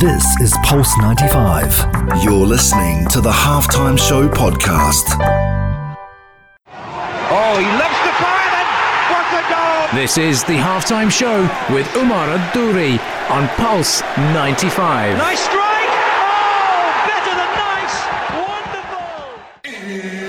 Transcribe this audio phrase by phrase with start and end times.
[0.00, 2.22] This is Pulse 95.
[2.22, 5.16] You're listening to the Halftime Show podcast.
[7.30, 8.68] Oh, he loves the fire and
[9.10, 10.00] what a goal!
[10.00, 11.40] This is the halftime show
[11.74, 15.18] with Umar Adouri on Pulse 95.
[15.18, 15.66] Nice strike!
[15.66, 17.96] Oh, better than nice!
[18.38, 20.28] Wonderful!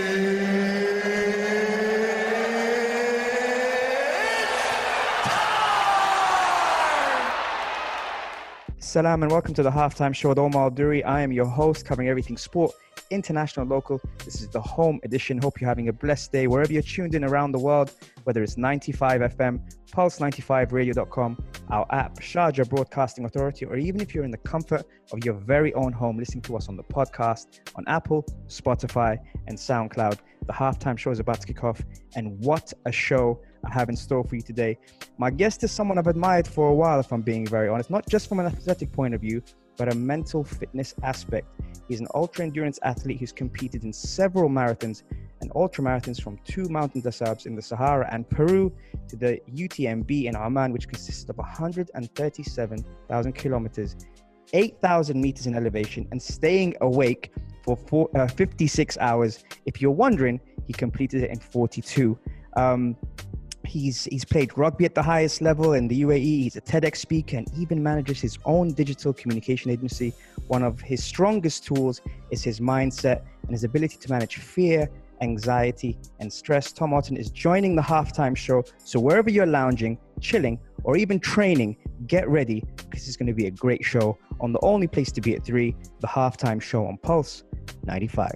[8.90, 11.04] Salam and welcome to the halftime show with Omar Duri.
[11.04, 12.71] I am your host, covering everything sport,
[13.11, 14.02] international, local.
[14.25, 15.38] This is the home edition.
[15.38, 18.57] Hope you're having a blessed day wherever you're tuned in around the world, whether it's
[18.57, 19.61] 95 FM,
[19.92, 21.38] Pulse95Radio.com,
[21.70, 25.71] our app, Sharjah Broadcasting Authority, or even if you're in the comfort of your very
[25.75, 30.18] own home, listening to us on the podcast on Apple, Spotify, and SoundCloud.
[30.47, 31.80] The halftime show is about to kick off,
[32.16, 33.39] and what a show!
[33.63, 34.77] I have in store for you today.
[35.17, 38.08] My guest is someone I've admired for a while, if I'm being very honest, not
[38.08, 39.41] just from an athletic point of view,
[39.77, 41.47] but a mental fitness aspect.
[41.88, 45.03] He's an ultra endurance athlete who's competed in several marathons
[45.41, 48.71] and ultra marathons from two mountain deserts in the Sahara and Peru
[49.07, 53.95] to the UTMB in Oman, which consists of 137,000 kilometers,
[54.53, 57.31] 8,000 meters in elevation, and staying awake
[57.63, 59.44] for four, uh, 56 hours.
[59.66, 62.17] If you're wondering, he completed it in 42.
[62.57, 62.95] Um,
[63.70, 66.44] He's he's played rugby at the highest level in the UAE.
[66.44, 70.12] He's a TEDx speaker and even manages his own digital communication agency.
[70.48, 74.90] One of his strongest tools is his mindset and his ability to manage fear,
[75.22, 76.72] anxiety, and stress.
[76.72, 78.64] Tom Otton is joining the halftime show.
[78.80, 83.45] So wherever you're lounging, chilling, or even training, get ready because it's going to be
[83.45, 86.97] a great show on the only place to be at three, the halftime show on
[86.97, 87.44] Pulse
[87.84, 88.31] 95.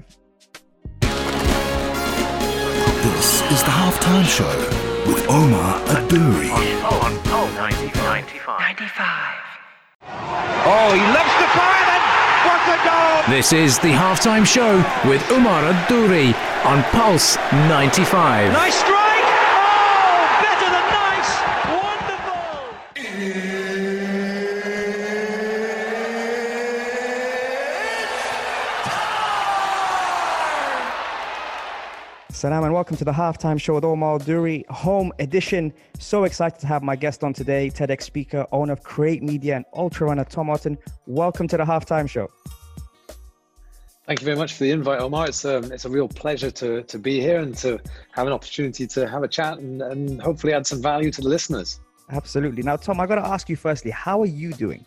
[3.01, 6.51] This is the halftime show with Omar Adouri.
[6.83, 8.23] On Pulse 95.
[10.65, 12.03] Oh, he loves the fire and
[12.47, 13.35] what a goal!
[13.35, 14.77] This is the halftime show
[15.09, 16.33] with Umar Adouri
[16.65, 17.35] on Pulse
[17.67, 18.51] 95.
[18.53, 19.27] Nice strike!
[19.59, 21.31] Oh, better than nice!
[21.83, 22.53] Wonderful!
[32.43, 35.71] Salam and welcome to the halftime show with Omar Duri, home edition.
[35.97, 39.65] So excited to have my guest on today, TEDx speaker, owner of Create Media and
[39.73, 40.77] ultra runner Tom Otton.
[41.07, 42.29] Welcome to the halftime show.
[44.05, 45.29] Thank you very much for the invite, Omar.
[45.29, 47.79] It's um, it's a real pleasure to to be here and to
[48.11, 51.29] have an opportunity to have a chat and, and hopefully add some value to the
[51.29, 51.79] listeners.
[52.09, 52.61] Absolutely.
[52.61, 54.85] Now, Tom, I got to ask you firstly, how are you doing?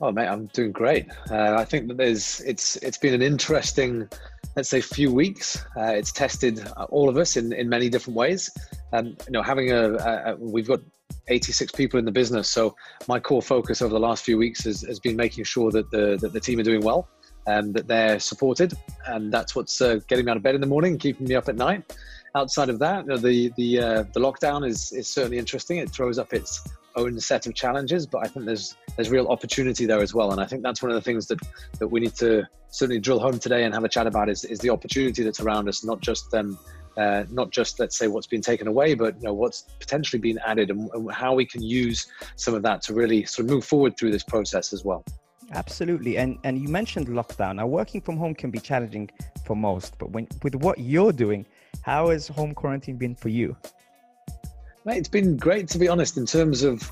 [0.00, 1.06] Oh, mate, I'm doing great.
[1.28, 4.08] Uh, I think that there's it's it's been an interesting,
[4.54, 5.64] let's say, few weeks.
[5.76, 8.48] Uh, it's tested all of us in in many different ways.
[8.92, 10.80] And you know, having a, a, a we've got
[11.26, 12.76] 86 people in the business, so
[13.08, 16.16] my core focus over the last few weeks has, has been making sure that the
[16.20, 17.08] that the team are doing well
[17.48, 18.74] and that they're supported,
[19.06, 21.48] and that's what's uh, getting me out of bed in the morning, keeping me up
[21.48, 21.92] at night.
[22.36, 25.78] Outside of that, you know, the the uh, the lockdown is is certainly interesting.
[25.78, 26.62] It throws up its
[26.98, 30.32] own set of challenges, but I think there's there's real opportunity there as well.
[30.32, 31.38] And I think that's one of the things that
[31.78, 34.58] that we need to certainly drill home today and have a chat about is is
[34.58, 36.58] the opportunity that's around us, not just um,
[36.96, 40.38] uh, not just let's say what's been taken away, but you know what's potentially been
[40.44, 43.64] added and, and how we can use some of that to really sort of move
[43.64, 45.04] forward through this process as well.
[45.52, 46.18] Absolutely.
[46.18, 47.56] And and you mentioned lockdown.
[47.56, 49.10] Now, working from home can be challenging
[49.46, 51.46] for most, but when with what you're doing,
[51.82, 53.56] how has home quarantine been for you?
[54.88, 56.16] Mate, it's been great to be honest.
[56.16, 56.90] In terms of,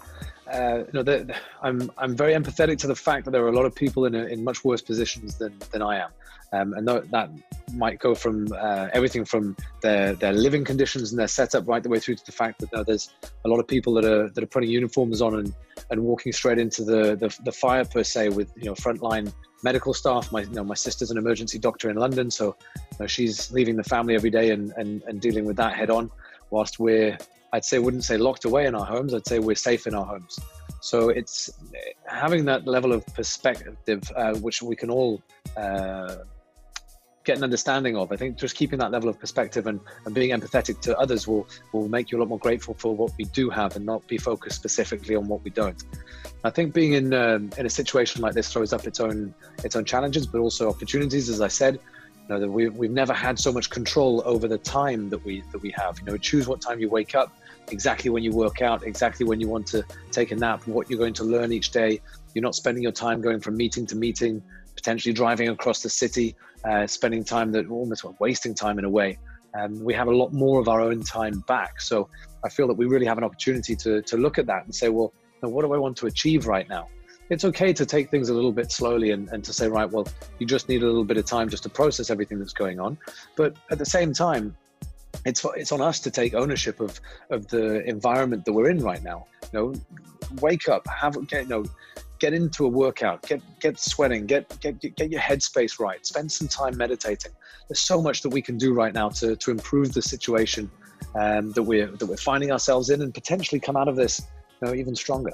[0.52, 1.26] uh, you know,
[1.62, 4.14] I'm I'm very empathetic to the fact that there are a lot of people in
[4.14, 6.10] a, in much worse positions than than I am,
[6.52, 7.30] um, and that, that
[7.72, 11.88] might go from uh, everything from their their living conditions and their setup right the
[11.88, 13.14] way through to the fact that you know, there's
[13.46, 15.54] a lot of people that are that are putting uniforms on and
[15.90, 19.32] and walking straight into the the, the fire per se with you know frontline
[19.62, 20.30] medical staff.
[20.30, 23.74] My you know my sister's an emergency doctor in London, so you know, she's leaving
[23.74, 26.10] the family every day and, and and dealing with that head on,
[26.50, 27.16] whilst we're
[27.56, 29.15] I'd say wouldn't say locked away in our homes.
[29.15, 30.39] I'd say we're safe in our homes.
[30.81, 31.50] So it's
[32.06, 35.23] having that level of perspective, uh, which we can all
[35.56, 36.17] uh,
[37.25, 38.12] get an understanding of.
[38.12, 41.49] I think just keeping that level of perspective and, and being empathetic to others will
[41.73, 44.19] will make you a lot more grateful for what we do have and not be
[44.19, 45.82] focused specifically on what we don't.
[46.44, 49.76] I think being in um, in a situation like this throws up its own its
[49.76, 51.31] own challenges, but also opportunities.
[51.31, 54.59] As I said, you know that we, we've never had so much control over the
[54.59, 55.99] time that we that we have.
[55.99, 57.32] You know, choose what time you wake up,
[57.70, 60.98] exactly when you work out, exactly when you want to take a nap, what you're
[60.98, 62.00] going to learn each day.
[62.34, 64.42] You're not spending your time going from meeting to meeting,
[64.74, 69.18] potentially driving across the city, uh, spending time that almost wasting time in a way.
[69.58, 71.80] Um, we have a lot more of our own time back.
[71.80, 72.08] So
[72.44, 74.88] I feel that we really have an opportunity to to look at that and say,
[74.88, 76.88] well, what do I want to achieve right now?
[77.30, 80.06] it's okay to take things a little bit slowly and, and to say, right, well,
[80.38, 82.96] you just need a little bit of time just to process everything that's going on.
[83.36, 84.56] But at the same time,
[85.24, 89.02] it's it's on us to take ownership of of the environment that we're in right
[89.02, 89.26] now.
[89.52, 89.74] You know,
[90.40, 91.64] wake up, have get, you know,
[92.18, 96.48] get into a workout, get get sweating, get get get your headspace right, spend some
[96.48, 97.32] time meditating.
[97.68, 100.70] There's so much that we can do right now to to improve the situation
[101.14, 104.22] um, that we're that we're finding ourselves in, and potentially come out of this,
[104.60, 105.32] you know, even stronger.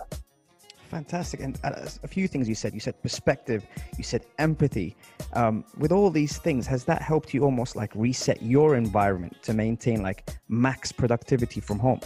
[0.93, 1.41] Fantastic.
[1.41, 2.75] And uh, a few things you said.
[2.75, 3.67] You said perspective.
[3.97, 4.95] You said empathy.
[5.33, 9.55] Um, with all these things, has that helped you almost like reset your environment to
[9.55, 12.01] maintain like max productivity from home?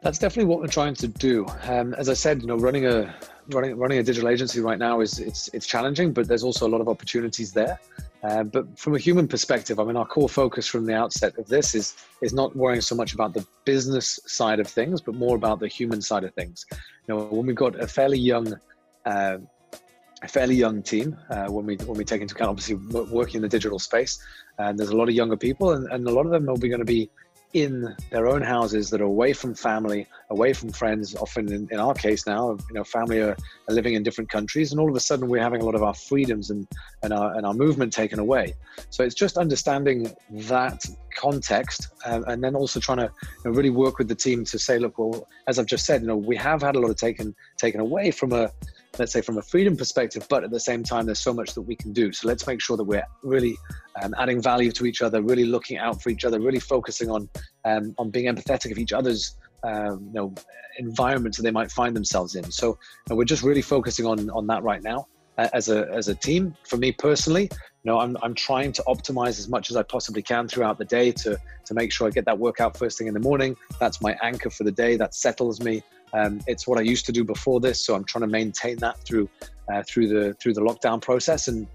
[0.00, 1.46] That's definitely what we're trying to do.
[1.64, 3.14] Um, as I said, you know, running a
[3.48, 6.70] running running a digital agency right now is it's it's challenging, but there's also a
[6.70, 7.78] lot of opportunities there.
[8.24, 11.46] Uh, but from a human perspective, I mean, our core focus from the outset of
[11.46, 15.36] this is is not worrying so much about the business side of things, but more
[15.36, 16.64] about the human side of things.
[17.06, 18.54] You know, when we've got a fairly young,
[19.04, 19.36] uh,
[20.22, 23.42] a fairly young team, uh, when we when we take into account obviously working in
[23.42, 24.18] the digital space,
[24.58, 26.78] and there's a lot of younger people, and, and a lot of them are going
[26.78, 27.10] to be
[27.54, 31.14] in their own houses that are away from family, away from friends.
[31.14, 33.36] Often, in, in our case now, you know, family are,
[33.68, 35.82] are, living in different countries, and all of a sudden we're having a lot of
[35.82, 36.66] our freedoms and
[37.02, 38.54] and our and our movement taken away.
[38.90, 40.84] So it's just understanding that
[41.16, 44.58] context, um, and then also trying to you know, really work with the team to
[44.58, 46.96] say, look, well, as I've just said, you know, we have had a lot of
[46.96, 48.50] taken taken away from a
[48.98, 51.62] let's say from a freedom perspective but at the same time there's so much that
[51.62, 52.12] we can do.
[52.12, 53.56] So let's make sure that we're really
[54.02, 57.28] um, adding value to each other really looking out for each other really focusing on
[57.64, 60.34] um, on being empathetic of each other's um, you know
[60.78, 62.50] environments that they might find themselves in.
[62.50, 65.06] So we're just really focusing on on that right now
[65.38, 66.54] uh, as a as a team.
[66.68, 67.50] For me personally
[67.84, 70.86] you know I'm, I'm trying to optimize as much as i possibly can throughout the
[70.86, 73.56] day to to make sure i get that workout first thing in the morning.
[73.78, 74.96] That's my anchor for the day.
[74.96, 75.82] That settles me
[76.14, 78.98] um, it's what I used to do before this, so I'm trying to maintain that
[79.04, 79.28] through
[79.72, 81.48] uh, through the through the lockdown process.
[81.48, 81.66] And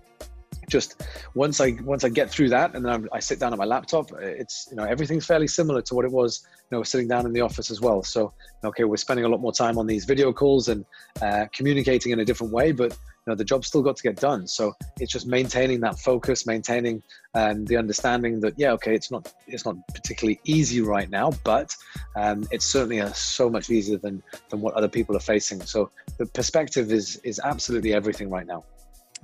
[0.70, 1.04] just
[1.36, 4.12] once I once I get through that, and then I sit down at my laptop,
[4.20, 7.34] it's you know everything's fairly similar to what it was you know sitting down in
[7.34, 8.02] the office as well.
[8.02, 8.34] So
[8.64, 10.86] okay, we're spending a lot more time on these video calls and
[11.22, 12.98] uh, communicating in a different way, but
[13.30, 14.48] know the job's still got to get done.
[14.48, 17.02] So it's just maintaining that focus maintaining
[17.36, 21.76] um, the understanding that yeah okay it's not it's not particularly easy right now but
[22.16, 25.62] um, it's certainly so much easier than than what other people are facing.
[25.62, 28.64] So the perspective is is absolutely everything right now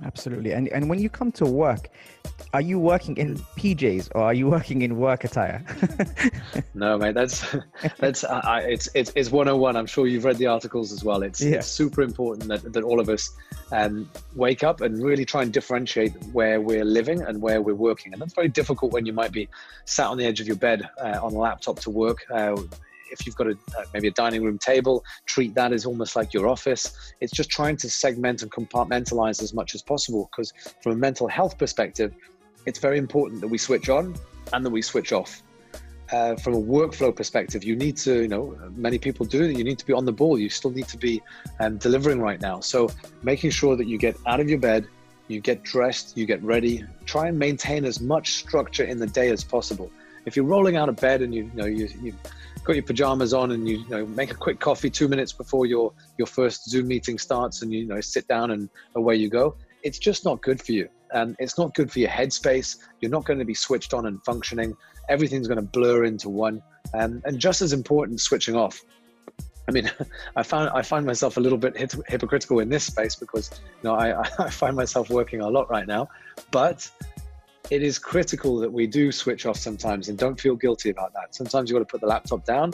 [0.04, 0.52] Absolutely.
[0.52, 1.88] And and when you come to work,
[2.52, 5.64] are you working in PJs or are you working in work attire?
[6.74, 7.14] no, mate.
[7.14, 7.44] That's
[7.98, 9.74] that's uh, it's it's it's 101.
[9.74, 11.22] I'm sure you've read the articles as well.
[11.22, 11.56] It's, yeah.
[11.56, 13.30] it's super important that, that all of us
[13.72, 18.12] um, wake up and really try and differentiate where we're living and where we're working.
[18.12, 19.48] And that's very difficult when you might be
[19.86, 22.26] sat on the edge of your bed uh, on a laptop to work.
[22.30, 22.56] Uh,
[23.10, 26.32] if you've got a uh, maybe a dining room table, treat that as almost like
[26.32, 27.14] your office.
[27.20, 31.28] It's just trying to segment and compartmentalize as much as possible because from a mental
[31.28, 32.14] health perspective,
[32.66, 34.14] it's very important that we switch on
[34.52, 35.42] and that we switch off.
[36.12, 39.78] Uh, from a workflow perspective, you need to, you know, many people do, you need
[39.78, 40.38] to be on the ball.
[40.38, 41.20] You still need to be
[41.58, 42.60] um, delivering right now.
[42.60, 42.88] So
[43.24, 44.86] making sure that you get out of your bed,
[45.26, 49.30] you get dressed, you get ready, try and maintain as much structure in the day
[49.30, 49.90] as possible.
[50.26, 52.14] If you're rolling out of bed and you, you know, you, you
[52.66, 55.66] got your pajamas on and you, you, know make a quick coffee two minutes before
[55.66, 59.30] your your first zoom meeting starts and you, you know sit down and away you
[59.30, 59.56] go.
[59.82, 60.88] It's just not good for you.
[61.12, 62.78] And it's not good for your headspace.
[63.00, 64.76] You're not going to be switched on and functioning.
[65.08, 66.60] Everything's going to blur into one.
[66.92, 68.82] Um, and just as important switching off.
[69.68, 69.88] I mean,
[70.36, 71.76] I found I find myself a little bit
[72.08, 73.50] hypocritical in this space because
[73.82, 76.08] you know I, I find myself working a lot right now,
[76.50, 76.90] but
[77.70, 81.34] it is critical that we do switch off sometimes and don't feel guilty about that.
[81.34, 82.72] Sometimes you've got to put the laptop down.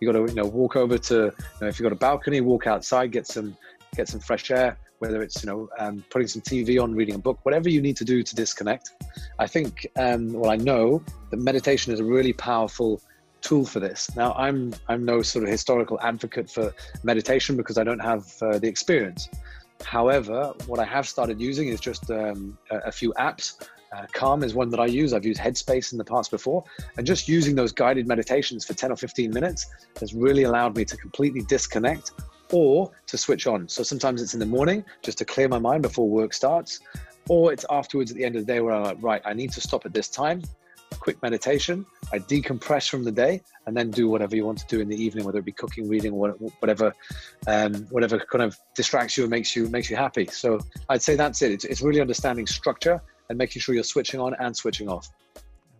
[0.00, 2.40] You got to you know walk over to you know, if you've got a balcony,
[2.40, 3.56] walk outside, get some
[3.94, 4.76] get some fresh air.
[4.98, 7.96] Whether it's you know um, putting some TV on, reading a book, whatever you need
[7.98, 8.90] to do to disconnect.
[9.38, 13.00] I think um, well I know that meditation is a really powerful
[13.42, 14.10] tool for this.
[14.16, 18.58] Now I'm I'm no sort of historical advocate for meditation because I don't have uh,
[18.58, 19.28] the experience.
[19.84, 23.56] However, what I have started using is just um, a, a few apps
[23.92, 25.12] uh, Calm is one that I use.
[25.12, 26.64] I've used Headspace in the past before.
[26.96, 29.66] And just using those guided meditations for 10 or 15 minutes
[30.00, 32.12] has really allowed me to completely disconnect
[32.52, 33.68] or to switch on.
[33.68, 36.80] So sometimes it's in the morning just to clear my mind before work starts,
[37.28, 39.52] or it's afterwards at the end of the day where I'm like, right, I need
[39.52, 40.42] to stop at this time.
[41.00, 41.86] Quick meditation.
[42.12, 45.02] I decompress from the day and then do whatever you want to do in the
[45.02, 46.94] evening, whether it be cooking, reading, whatever,
[47.46, 50.26] um, whatever kind of distracts you and makes you makes you happy.
[50.26, 51.52] So I'd say that's it.
[51.52, 53.00] It's, it's really understanding structure
[53.32, 55.08] and making sure you're switching on and switching off.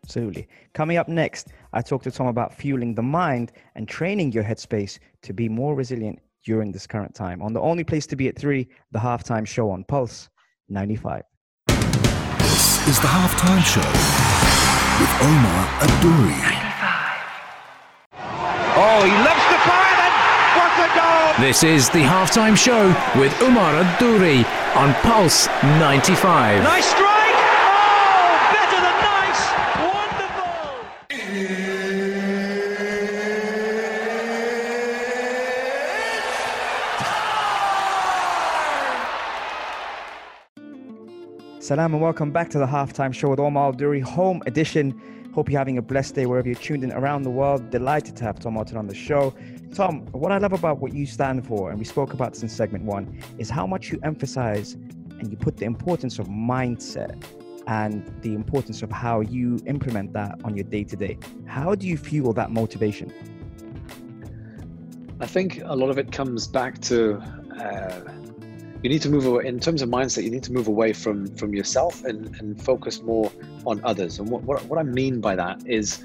[0.04, 0.48] Absolutely.
[0.72, 4.98] Coming up next, I talk to Tom about fueling the mind and training your headspace
[5.22, 7.40] to be more resilient during this current time.
[7.40, 10.28] On the only place to be at three, the halftime show on Pulse
[10.70, 11.22] 95.
[11.68, 13.86] This is the halftime show
[14.98, 16.40] with Omar Adouri.
[18.74, 20.14] Oh, he loves the fire and
[20.56, 21.46] what a goal!
[21.46, 22.88] This is the halftime show
[23.20, 24.44] with Umar Adouri
[24.74, 25.46] on Pulse
[25.78, 26.62] 95.
[26.64, 27.11] Nice strike!
[41.72, 44.92] Salam and welcome back to the halftime show with Omar Duri Home Edition.
[45.34, 47.70] Hope you're having a blessed day wherever you're tuned in around the world.
[47.70, 49.32] Delighted to have Tom Otton on the show.
[49.74, 52.50] Tom, what I love about what you stand for, and we spoke about this in
[52.50, 54.74] segment one, is how much you emphasize
[55.18, 57.24] and you put the importance of mindset
[57.66, 61.16] and the importance of how you implement that on your day to day.
[61.46, 63.10] How do you fuel that motivation?
[65.20, 67.16] I think a lot of it comes back to
[67.58, 68.00] uh,
[68.82, 70.24] you need to move away in terms of mindset.
[70.24, 73.30] You need to move away from from yourself and, and focus more
[73.64, 74.18] on others.
[74.18, 76.02] And what, what what I mean by that is,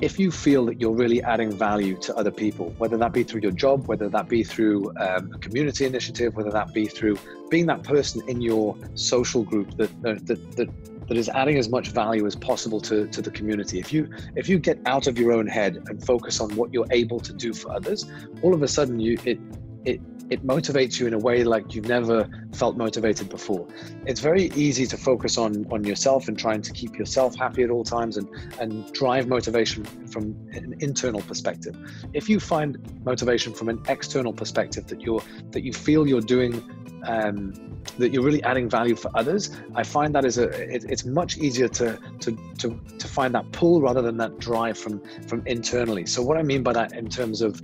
[0.00, 3.40] if you feel that you're really adding value to other people, whether that be through
[3.40, 7.18] your job, whether that be through um, a community initiative, whether that be through
[7.50, 10.68] being that person in your social group that that, that,
[11.08, 13.80] that is adding as much value as possible to, to the community.
[13.80, 16.92] If you if you get out of your own head and focus on what you're
[16.92, 18.08] able to do for others,
[18.42, 19.40] all of a sudden you it
[19.84, 23.66] it it motivates you in a way like you've never felt motivated before.
[24.06, 27.70] It's very easy to focus on on yourself and trying to keep yourself happy at
[27.70, 28.28] all times and
[28.60, 31.76] and drive motivation from an internal perspective.
[32.12, 36.62] If you find motivation from an external perspective that you're that you feel you're doing
[37.04, 37.54] um,
[37.98, 41.38] that you're really adding value for others, I find that is a it, it's much
[41.38, 46.06] easier to, to to to find that pull rather than that drive from from internally.
[46.06, 47.62] So what I mean by that in terms of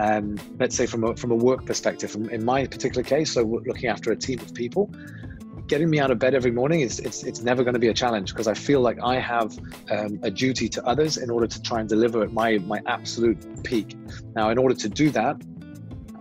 [0.00, 3.88] um, let's say from a, from a work perspective, in my particular case, so looking
[3.88, 4.90] after a team of people,
[5.70, 7.94] getting me out of bed every morning is it's, it's never going to be a
[7.94, 9.56] challenge because I feel like I have
[9.90, 13.62] um, a duty to others in order to try and deliver at my my absolute
[13.62, 13.94] peak.
[14.34, 15.36] Now, in order to do that,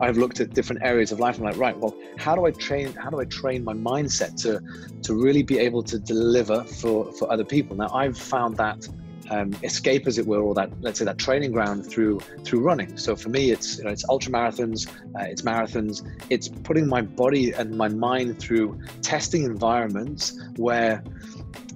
[0.02, 1.38] I've looked at different areas of life.
[1.38, 2.94] I'm like, right, well, how do I train?
[2.94, 4.62] How do I train my mindset to
[5.02, 7.76] to really be able to deliver for for other people?
[7.76, 8.88] Now, I've found that
[9.30, 12.98] um, escape, as it were, or that let's say that training ground through through running.
[12.98, 17.02] So for me, it's you know it's ultra marathons, uh, it's marathons, it's putting my
[17.02, 21.04] body and my mind through testing environments where.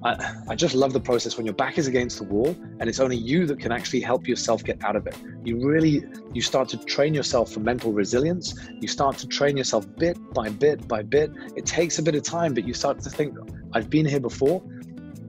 [0.05, 2.99] I, I just love the process when your back is against the wall and it's
[2.99, 5.15] only you that can actually help yourself get out of it.
[5.45, 8.53] You really you start to train yourself for mental resilience.
[8.81, 11.31] You start to train yourself bit by bit by bit.
[11.55, 13.37] It takes a bit of time, but you start to think,
[13.71, 14.61] I've been here before.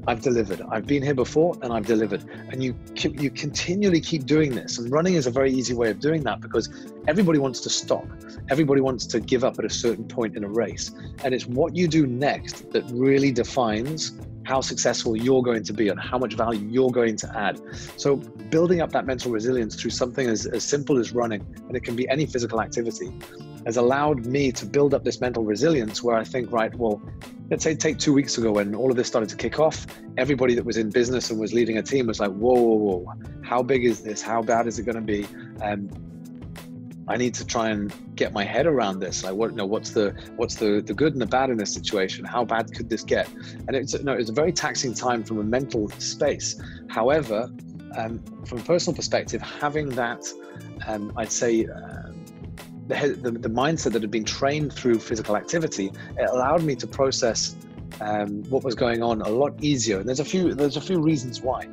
[0.06, 0.62] I've delivered.
[0.70, 2.24] I've been here before and I've delivered.
[2.50, 4.78] And you you continually keep doing this.
[4.78, 6.68] And running is a very easy way of doing that because
[7.08, 8.06] everybody wants to stop.
[8.50, 10.90] Everybody wants to give up at a certain point in a race.
[11.22, 14.12] And it's what you do next that really defines
[14.44, 17.60] how successful you're going to be and how much value you're going to add.
[17.96, 21.82] So building up that mental resilience through something as, as simple as running, and it
[21.82, 23.12] can be any physical activity,
[23.66, 27.02] has allowed me to build up this mental resilience where I think, right, well,
[27.50, 29.86] let's say take two weeks ago when all of this started to kick off,
[30.18, 33.14] everybody that was in business and was leading a team was like, whoa, whoa, whoa,
[33.42, 34.20] how big is this?
[34.20, 35.26] How bad is it going to be?
[35.62, 35.88] Um,
[37.06, 39.24] I need to try and get my head around this.
[39.24, 41.72] Like, what, you know, what's the what's the the good and the bad in this
[41.72, 42.24] situation?
[42.24, 43.28] How bad could this get?
[43.68, 46.60] And it's you no, it's a very taxing time from a mental space.
[46.88, 47.50] However,
[47.96, 50.26] um, from a personal perspective, having that,
[50.86, 51.66] um, I'd say.
[51.66, 52.12] Uh,
[52.86, 56.86] the, the, the, mindset that had been trained through physical activity, it allowed me to
[56.86, 57.56] process
[58.02, 60.00] um, what was going on a lot easier.
[60.00, 61.66] And there's a few there's a few reasons why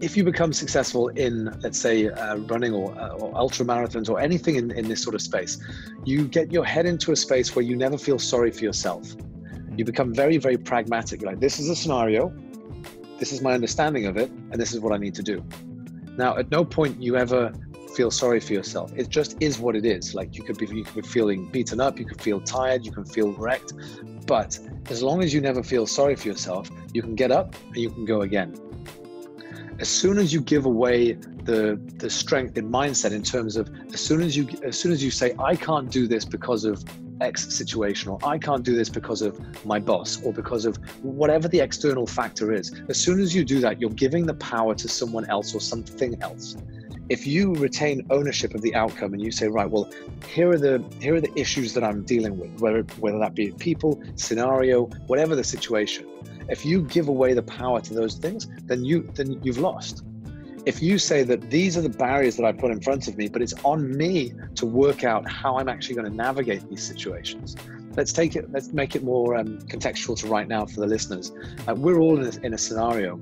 [0.00, 4.20] if you become successful in, let's say, uh, running or, uh, or ultra marathons or
[4.20, 5.58] anything in, in this sort of space,
[6.04, 9.16] you get your head into a space where you never feel sorry for yourself.
[9.76, 11.20] You become very, very pragmatic.
[11.20, 12.32] You're like, this is a scenario,
[13.18, 15.44] this is my understanding of it, and this is what I need to do.
[16.16, 17.52] Now, at no point you ever
[17.96, 18.92] feel sorry for yourself.
[18.96, 20.14] It just is what it is.
[20.14, 22.92] Like you could be, you could be feeling beaten up, you could feel tired, you
[22.92, 23.72] can feel wrecked,
[24.26, 24.58] but
[24.90, 27.90] as long as you never feel sorry for yourself, you can get up and you
[27.90, 28.67] can go again
[29.78, 34.00] as soon as you give away the the strength in mindset in terms of as
[34.00, 36.84] soon as you as soon as you say I can't do this because of
[37.20, 41.48] X situation or I can't do this because of my boss or because of whatever
[41.48, 44.88] the external factor is as soon as you do that you're giving the power to
[44.88, 46.56] someone else or something else.
[47.08, 49.90] If you retain ownership of the outcome and you say right well
[50.26, 53.50] here are the here are the issues that i'm dealing with whether whether that be
[53.52, 56.06] people scenario whatever the situation
[56.48, 60.04] if you give away the power to those things, then you then you've lost.
[60.68, 63.26] if you say that these are the barriers that I put in front of me,
[63.26, 67.56] but it's on me to work out how I'm actually going to navigate these situations.
[67.96, 68.52] Let's take it.
[68.52, 71.32] Let's make it more um, contextual to right now for the listeners.
[71.66, 73.16] Uh, we're all in a, in a scenario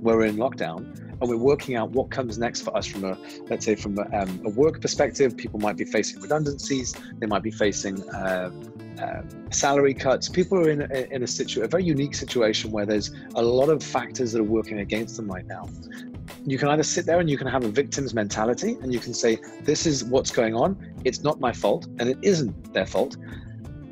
[0.00, 0.78] where we're in lockdown,
[1.20, 4.02] and we're working out what comes next for us from a, let's say, from a,
[4.16, 5.36] um, a work perspective.
[5.36, 6.94] People might be facing redundancies.
[7.18, 8.50] They might be facing uh,
[9.00, 10.28] uh, salary cuts.
[10.28, 13.68] People are in a, in a, situ- a very unique situation where there's a lot
[13.68, 15.68] of factors that are working against them right now.
[16.46, 19.14] You can either sit there and you can have a victim's mentality and you can
[19.14, 20.76] say, This is what's going on.
[21.04, 23.16] It's not my fault, and it isn't their fault.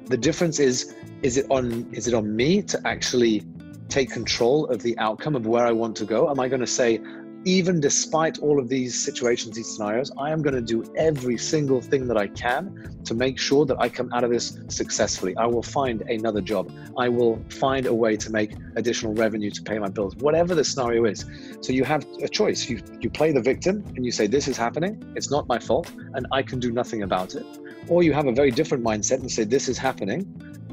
[0.06, 3.44] The difference is, is it on is it on me to actually
[3.88, 6.30] take control of the outcome of where I want to go?
[6.30, 7.00] Am I going to say,
[7.48, 11.80] even despite all of these situations, these scenarios, I am going to do every single
[11.80, 15.34] thing that I can to make sure that I come out of this successfully.
[15.38, 16.70] I will find another job.
[16.98, 20.62] I will find a way to make additional revenue to pay my bills, whatever the
[20.62, 21.24] scenario is.
[21.62, 22.68] So you have a choice.
[22.68, 25.02] You, you play the victim and you say, This is happening.
[25.16, 27.46] It's not my fault and I can do nothing about it.
[27.88, 30.20] Or you have a very different mindset and say, This is happening.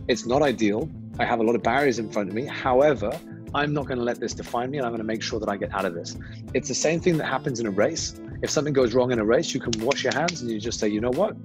[0.10, 0.90] It's not ideal.
[1.20, 2.46] I have a lot of barriers in front of me.
[2.46, 3.18] However,
[3.56, 5.48] I'm not going to let this define me and I'm going to make sure that
[5.48, 6.18] I get out of this.
[6.54, 8.20] It's the same thing that happens in a race.
[8.42, 10.78] If something goes wrong in a race, you can wash your hands and you just
[10.78, 11.38] say, you know what?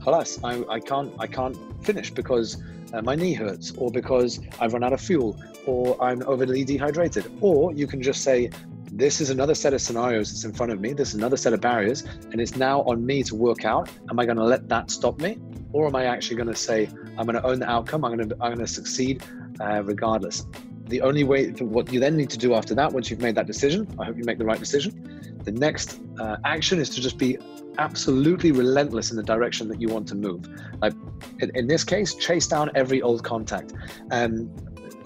[0.00, 2.62] Halas, I, I can't I can't finish because
[2.94, 7.30] uh, my knee hurts or because I've run out of fuel or I'm overly dehydrated.
[7.42, 8.50] Or you can just say,
[8.90, 10.94] this is another set of scenarios that's in front of me.
[10.94, 13.90] This is another set of barriers, and it's now on me to work out.
[14.08, 15.38] Am I going to let that stop me,
[15.74, 16.88] or am I actually going to say
[17.18, 18.04] I'm going to own the outcome?
[18.04, 19.22] I'm going to I'm going to succeed
[19.60, 20.46] uh, regardless
[20.90, 23.46] the only way, what you then need to do after that, once you've made that
[23.46, 25.38] decision, I hope you make the right decision.
[25.44, 27.38] The next uh, action is to just be
[27.78, 30.46] absolutely relentless in the direction that you want to move.
[30.82, 30.92] Like
[31.38, 33.72] in, in this case, chase down every old contact
[34.10, 34.50] and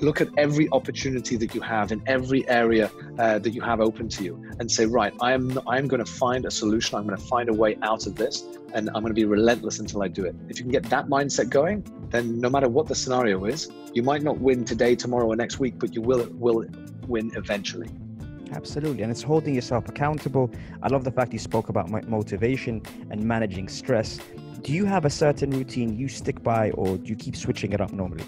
[0.00, 4.08] look at every opportunity that you have in every area uh, that you have open
[4.08, 6.98] to you and say, right, I am I'm going to find a solution.
[6.98, 9.78] I'm going to find a way out of this, and I'm going to be relentless
[9.78, 10.34] until I do it.
[10.48, 14.02] If you can get that mindset going, then no matter what the scenario is, you
[14.02, 16.64] might not win today, tomorrow, or next week, but you will will
[17.06, 17.88] win eventually.
[18.52, 19.02] Absolutely.
[19.02, 20.50] And it's holding yourself accountable.
[20.82, 24.20] I love the fact you spoke about motivation and managing stress.
[24.62, 27.80] Do you have a certain routine you stick by, or do you keep switching it
[27.80, 28.24] up normally?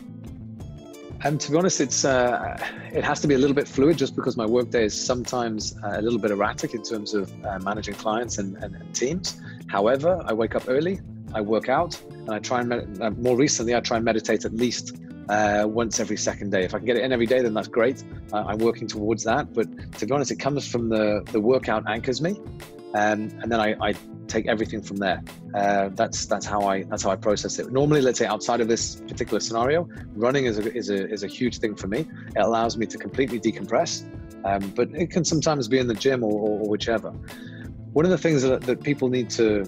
[1.27, 2.57] And to be honest, it's uh,
[2.93, 5.95] it has to be a little bit fluid, just because my workday is sometimes uh,
[5.95, 9.41] a little bit erratic in terms of uh, managing clients and, and, and, teams.
[9.67, 11.01] However, I wake up early,
[11.35, 14.45] I work out, and I try and med- uh, more recently I try and meditate
[14.45, 16.63] at least uh, once every second day.
[16.63, 18.05] If I can get it in every day, then that's great.
[18.33, 19.53] I'm working towards that.
[19.53, 19.67] But
[19.99, 22.41] to be honest, it comes from the the workout anchors me,
[22.95, 23.95] um, and then I, I,
[24.27, 25.23] take everything from there.
[25.55, 27.73] Uh, that's that's how I that's how I process it.
[27.73, 31.27] Normally, let's say outside of this particular scenario, running is a is a, is a
[31.27, 32.01] huge thing for me.
[32.35, 34.05] It allows me to completely decompress,
[34.45, 37.11] um, but it can sometimes be in the gym or, or, or whichever.
[37.93, 39.65] One of the things that, that people need to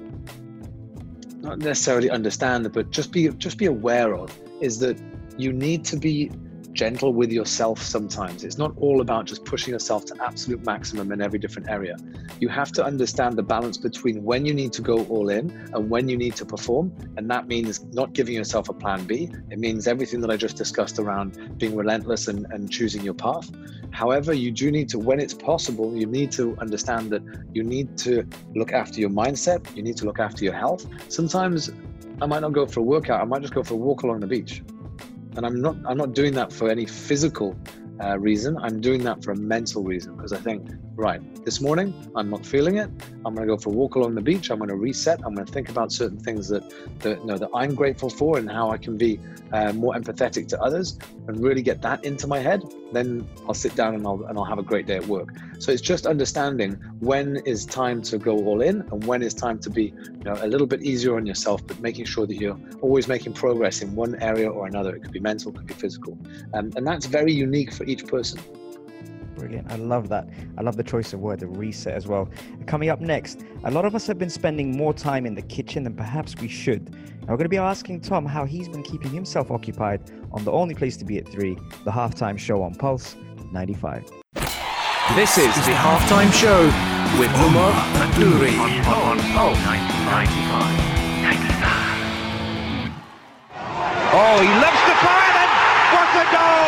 [1.40, 5.00] not necessarily understand, but just be just be aware of is that
[5.36, 6.30] you need to be
[6.72, 8.44] gentle with yourself sometimes.
[8.44, 11.96] It's not all about just pushing yourself to absolute maximum in every different area.
[12.40, 15.90] You have to understand the balance between when you need to go all in and
[15.90, 16.92] when you need to perform.
[17.16, 19.30] And that means not giving yourself a plan B.
[19.50, 23.50] It means everything that I just discussed around being relentless and, and choosing your path.
[23.90, 27.96] However, you do need to, when it's possible, you need to understand that you need
[27.98, 30.86] to look after your mindset, you need to look after your health.
[31.08, 31.70] Sometimes
[32.20, 34.20] I might not go for a workout, I might just go for a walk along
[34.20, 34.62] the beach
[35.38, 37.56] and i'm not i'm not doing that for any physical
[38.02, 38.56] uh, reason.
[38.58, 42.44] I'm doing that for a mental reason because I think, right, this morning I'm not
[42.44, 42.90] feeling it.
[43.24, 44.50] I'm going to go for a walk along the beach.
[44.50, 45.20] I'm going to reset.
[45.24, 46.64] I'm going to think about certain things that
[47.00, 49.20] that you know that I'm grateful for and how I can be
[49.52, 52.64] uh, more empathetic to others and really get that into my head.
[52.92, 55.28] Then I'll sit down and I'll and I'll have a great day at work.
[55.60, 59.60] So it's just understanding when is time to go all in and when is time
[59.60, 59.84] to be
[60.18, 63.34] you know a little bit easier on yourself, but making sure that you're always making
[63.34, 64.96] progress in one area or another.
[64.96, 66.18] It could be mental, it could be physical,
[66.54, 68.40] um, and that's very unique for each person.
[69.38, 69.70] Brilliant.
[69.70, 70.28] I love that.
[70.56, 72.28] I love the choice of word, the reset as well.
[72.66, 75.84] Coming up next, a lot of us have been spending more time in the kitchen
[75.84, 76.88] than perhaps we should.
[76.88, 80.52] And we're going to be asking Tom how he's been keeping himself occupied on the
[80.52, 83.16] only place to be at 3, the halftime show on Pulse
[83.52, 84.10] 95.
[85.14, 86.64] This is the halftime show
[87.18, 87.72] with Umar
[88.02, 90.88] Adouri on, on Pulse 95.
[94.10, 94.77] Oh, he loves the fire!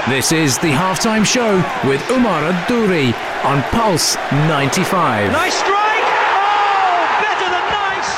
[0.08, 1.56] This is the halftime show
[1.88, 5.30] with Umar Adouri on Pulse 95.
[5.30, 5.78] Nice strike!
[5.78, 8.10] Oh, better than nice!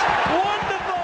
[0.43, 1.03] Wonderful!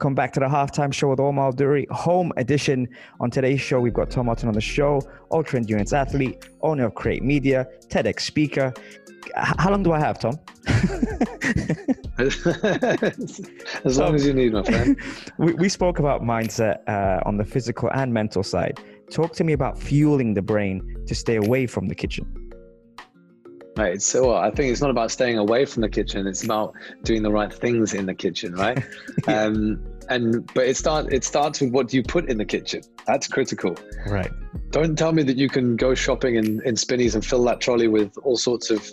[0.00, 2.88] Welcome back to the halftime show with Omar Duri, home edition.
[3.20, 6.94] On today's show, we've got Tom Otton on the show, ultra endurance athlete, owner of
[6.94, 8.72] Create Media, TEDx speaker.
[9.34, 10.38] How long do I have, Tom?
[13.84, 14.96] as long as you need, my friend.
[15.36, 18.80] we, we spoke about mindset uh, on the physical and mental side.
[19.10, 22.39] Talk to me about fueling the brain to stay away from the kitchen.
[23.80, 24.02] Right.
[24.02, 26.26] So I think it's not about staying away from the kitchen.
[26.26, 28.78] It's about doing the right things in the kitchen, right?
[29.26, 29.44] yeah.
[29.44, 32.82] um, and but it start it starts with what you put in the kitchen.
[33.06, 33.76] That's critical.
[34.06, 34.30] Right.
[34.70, 37.88] Don't tell me that you can go shopping in, in Spinneys and fill that trolley
[37.88, 38.88] with all sorts of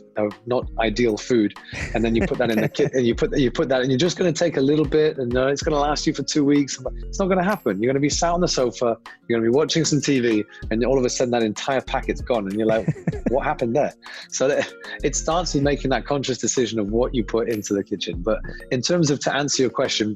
[0.46, 1.54] not ideal food,
[1.94, 3.92] and then you put that in the kit and you put you put that and
[3.92, 6.14] you're just going to take a little bit and uh, it's going to last you
[6.14, 6.80] for two weeks.
[7.08, 7.82] It's not going to happen.
[7.82, 10.46] You're going to be sat on the sofa, you're going to be watching some TV,
[10.70, 12.88] and all of a sudden that entire packet's gone, and you're like,
[13.30, 13.94] what happened there?
[14.30, 14.72] So that,
[15.04, 18.22] it starts with making that conscious decision of what you put into the kitchen.
[18.22, 18.40] But
[18.72, 20.16] in terms of to answer your question,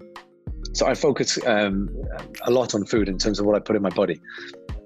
[0.73, 1.89] so I focus um,
[2.43, 4.21] a lot on food in terms of what I put in my body.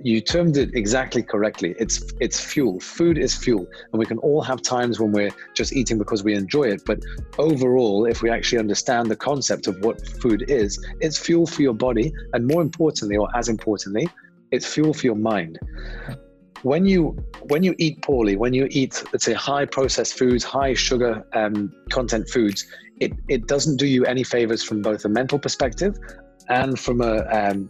[0.01, 1.73] You termed it exactly correctly.
[1.79, 2.79] It's it's fuel.
[2.79, 6.35] Food is fuel, and we can all have times when we're just eating because we
[6.35, 6.83] enjoy it.
[6.85, 6.99] But
[7.39, 11.73] overall, if we actually understand the concept of what food is, it's fuel for your
[11.73, 14.07] body, and more importantly, or as importantly,
[14.51, 15.59] it's fuel for your mind
[16.65, 20.73] when you when you eat poorly, when you eat let's say high processed foods, high
[20.73, 22.65] sugar um, content foods,
[22.99, 25.97] it it doesn't do you any favors from both a mental perspective
[26.49, 27.69] and from a um,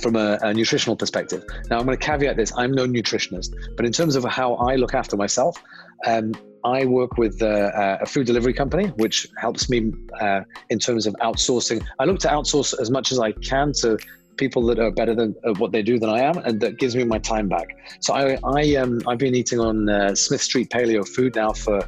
[0.00, 1.44] from a, a, nutritional perspective.
[1.70, 4.74] Now, I'm going to caveat this: I'm no nutritionist, but in terms of how I
[4.76, 5.62] look after myself,
[6.04, 6.32] um,
[6.64, 11.14] I work with uh, a food delivery company, which helps me uh, in terms of
[11.22, 11.86] outsourcing.
[11.98, 13.98] I look to outsource as much as I can to
[14.36, 16.96] people that are better than uh, what they do than I am, and that gives
[16.96, 17.76] me my time back.
[18.00, 21.86] So I, I um, I've been eating on uh, Smith Street Paleo food now for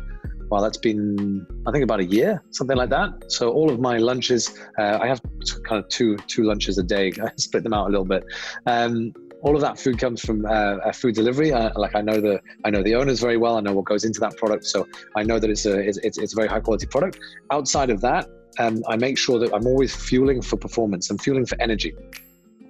[0.50, 3.30] well, that's been I think about a year, something like that.
[3.32, 5.20] So all of my lunches, uh, I have
[5.64, 7.12] kind of two two lunches a day.
[7.22, 8.24] I split them out a little bit.
[8.66, 11.52] Um, all of that food comes from uh, food delivery.
[11.52, 13.56] Uh, like I know the I know the owners very well.
[13.56, 16.32] I know what goes into that product, so I know that it's a it's, it's
[16.32, 17.18] a very high quality product.
[17.50, 18.28] Outside of that,
[18.58, 21.10] um, I make sure that I'm always fueling for performance.
[21.10, 21.94] I'm fueling for energy.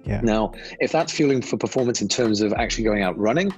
[0.03, 0.21] Yeah.
[0.21, 3.51] Now, if that's fueling for performance in terms of actually going out running,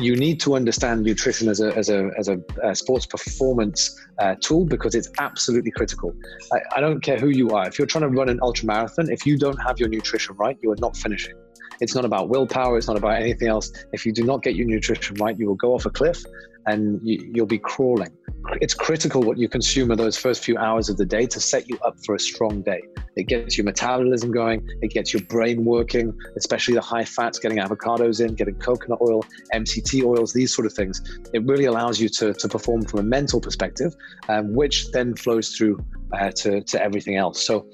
[0.00, 4.34] you need to understand nutrition as a, as a, as a, a sports performance uh,
[4.40, 6.14] tool because it's absolutely critical.
[6.52, 7.66] I, I, don't care who you are.
[7.66, 10.58] If you're trying to run an ultra marathon, if you don't have your nutrition right,
[10.62, 11.34] you are not finishing.
[11.80, 12.76] It's not about willpower.
[12.78, 13.72] It's not about anything else.
[13.92, 16.22] If you do not get your nutrition right, you will go off a cliff
[16.66, 18.12] and you, you'll be crawling
[18.60, 21.68] it's critical what you consume in those first few hours of the day to set
[21.68, 22.82] you up for a strong day.
[23.16, 27.58] It gets your metabolism going, it gets your brain working, especially the high fats, getting
[27.58, 31.02] avocados in, getting coconut oil, MCT oils, these sort of things.
[31.32, 33.94] It really allows you to, to perform from a mental perspective,
[34.28, 37.44] um, which then flows through uh, to, to everything else.
[37.44, 37.66] So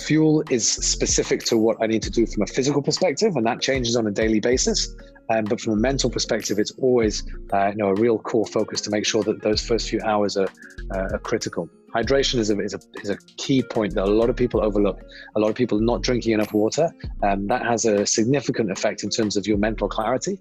[0.00, 3.60] fuel is specific to what I need to do from a physical perspective, and that
[3.60, 4.94] changes on a daily basis.
[5.32, 8.80] Um, but from a mental perspective, it's always uh, you know a real core focus
[8.82, 10.48] to make sure that those first few hours are,
[10.94, 11.68] uh, are critical.
[11.94, 15.00] Hydration is a, is, a, is a key point that a lot of people overlook.
[15.36, 16.90] A lot of people not drinking enough water.
[17.22, 20.40] Um, that has a significant effect in terms of your mental clarity.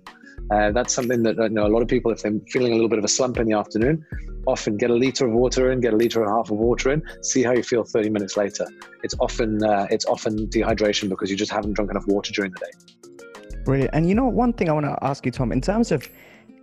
[0.49, 2.89] Uh, that's something that you know, a lot of people, if they're feeling a little
[2.89, 4.06] bit of a slump in the afternoon,
[4.47, 6.91] often get a liter of water in, get a liter and a half of water
[6.91, 8.65] in, see how you feel 30 minutes later.
[9.04, 12.60] It's often uh, it's often dehydration because you just haven't drunk enough water during the
[12.60, 13.01] day.
[13.63, 13.91] Brilliant.
[13.93, 16.08] And you know, one thing I want to ask you, Tom, in terms of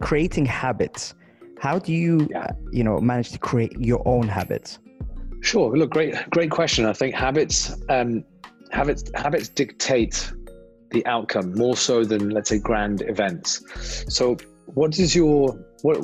[0.01, 1.15] creating habits,
[1.61, 2.51] how do you, yeah.
[2.73, 4.79] you know, manage to create your own habits?
[5.41, 5.77] Sure.
[5.77, 6.85] Look, great, great question.
[6.85, 8.25] I think habits, um,
[8.71, 10.33] habits, habits dictate
[10.91, 13.63] the outcome more so than, let's say, grand events.
[14.09, 15.99] So, what is your what?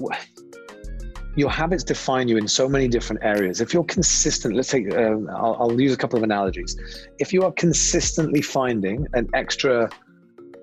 [1.36, 3.60] your habits define you in so many different areas.
[3.60, 6.76] If you're consistent, let's take, uh, I'll, I'll, use a couple of analogies.
[7.18, 9.90] If you are consistently finding an extra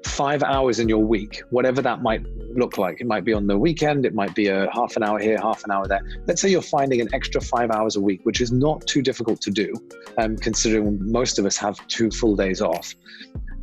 [0.06, 3.02] five hours in your week, whatever that might look like.
[3.02, 5.64] It might be on the weekend, it might be a half an hour here, half
[5.64, 6.02] an hour there.
[6.28, 9.42] Let's say you're finding an extra five hours a week, which is not too difficult
[9.42, 9.74] to do,
[10.18, 12.94] um, considering most of us have two full days off.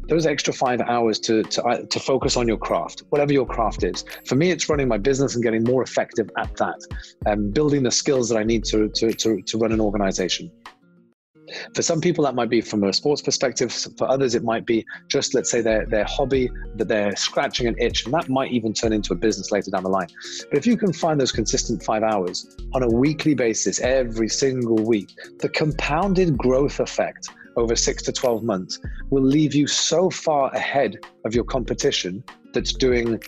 [0.08, 3.84] Those extra five hours to, to, uh, to focus on your craft, whatever your craft
[3.84, 4.06] is.
[4.26, 6.80] For me, it's running my business and getting more effective at that,
[7.26, 10.50] and um, building the skills that I need to, to, to, to run an organization.
[11.74, 13.72] For some people, that might be from a sports perspective.
[13.72, 17.76] For others, it might be just, let's say, their, their hobby that they're scratching an
[17.78, 20.08] itch, and that might even turn into a business later down the line.
[20.50, 24.76] But if you can find those consistent five hours on a weekly basis, every single
[24.76, 28.78] week, the compounded growth effect over six to 12 months
[29.10, 33.20] will leave you so far ahead of your competition that's doing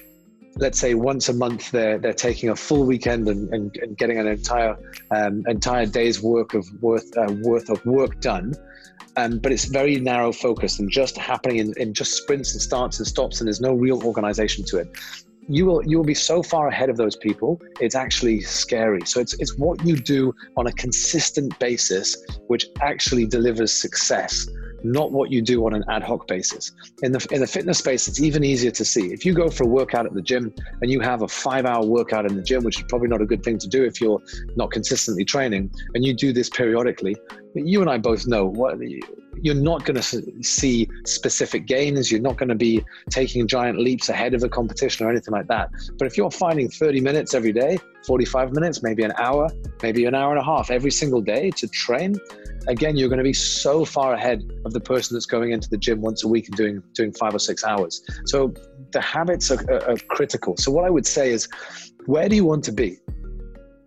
[0.56, 4.18] let's say once a month they're they're taking a full weekend and, and, and getting
[4.18, 4.76] an entire
[5.10, 8.54] um, entire day's work of worth uh, worth of work done.
[9.16, 12.98] Um, but it's very narrow focused and just happening in, in just sprints and starts
[12.98, 14.88] and stops, and there's no real organization to it.
[15.48, 19.04] You will you will be so far ahead of those people it's actually scary.
[19.04, 24.48] So it's it's what you do on a consistent basis which actually delivers success
[24.84, 26.72] not what you do on an ad hoc basis.
[27.02, 29.12] In the in the fitness space, it's even easier to see.
[29.12, 31.84] If you go for a workout at the gym and you have a five hour
[31.84, 34.20] workout in the gym, which is probably not a good thing to do if you're
[34.56, 37.16] not consistently training, and you do this periodically,
[37.54, 38.78] you and I both know what
[39.42, 42.10] you're not going to see specific gains.
[42.10, 45.46] You're not going to be taking giant leaps ahead of a competition or anything like
[45.48, 45.70] that.
[45.98, 49.48] But if you're finding 30 minutes every day, 45 minutes, maybe an hour,
[49.82, 52.16] maybe an hour and a half every single day to train,
[52.66, 55.78] again, you're going to be so far ahead of the person that's going into the
[55.78, 58.02] gym once a week and doing doing five or six hours.
[58.26, 58.52] So
[58.92, 60.56] the habits are, are, are critical.
[60.56, 61.48] So what I would say is,
[62.06, 62.98] where do you want to be?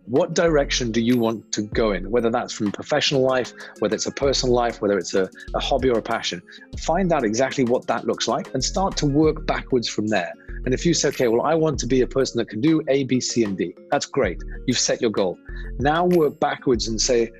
[0.06, 2.10] What direction do you want to go in?
[2.10, 5.88] Whether that's from professional life whether it's a personal life whether it's a, a, hobby
[5.88, 6.42] or a passion.
[6.78, 10.32] Find out exactly what that looks like and start to work backwards from there.
[10.64, 12.82] And if you say okay well i want to be a person that can do
[12.88, 14.42] a b c and d that's great.
[14.66, 15.38] You've set your goal.
[15.78, 17.30] Now work backwards and say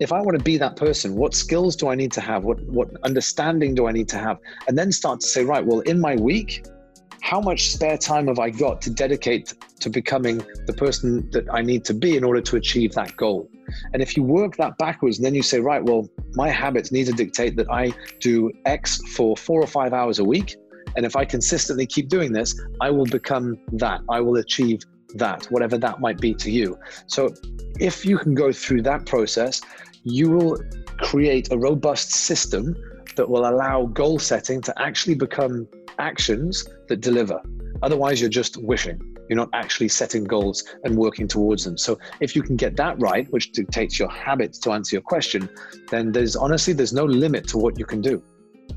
[0.00, 2.44] if I want to be that person, what skills do I need to have?
[2.44, 4.38] What what understanding do I need to have?
[4.68, 6.64] And then start to say, right, well, in my week,
[7.28, 11.60] how much spare time have I got to dedicate to becoming the person that I
[11.60, 13.50] need to be in order to achieve that goal?
[13.92, 17.12] And if you work that backwards, then you say, right, well, my habits need to
[17.12, 20.56] dictate that I do X for four or five hours a week.
[20.96, 24.00] And if I consistently keep doing this, I will become that.
[24.08, 24.80] I will achieve
[25.16, 26.78] that, whatever that might be to you.
[27.08, 27.34] So
[27.78, 29.60] if you can go through that process,
[30.02, 30.56] you will
[31.02, 32.74] create a robust system
[33.16, 37.40] that will allow goal setting to actually become actions that deliver.
[37.82, 39.00] Otherwise, you're just wishing.
[39.28, 41.76] You're not actually setting goals and working towards them.
[41.76, 45.48] So if you can get that right, which dictates your habits to answer your question,
[45.90, 48.22] then there's honestly there's no limit to what you can do.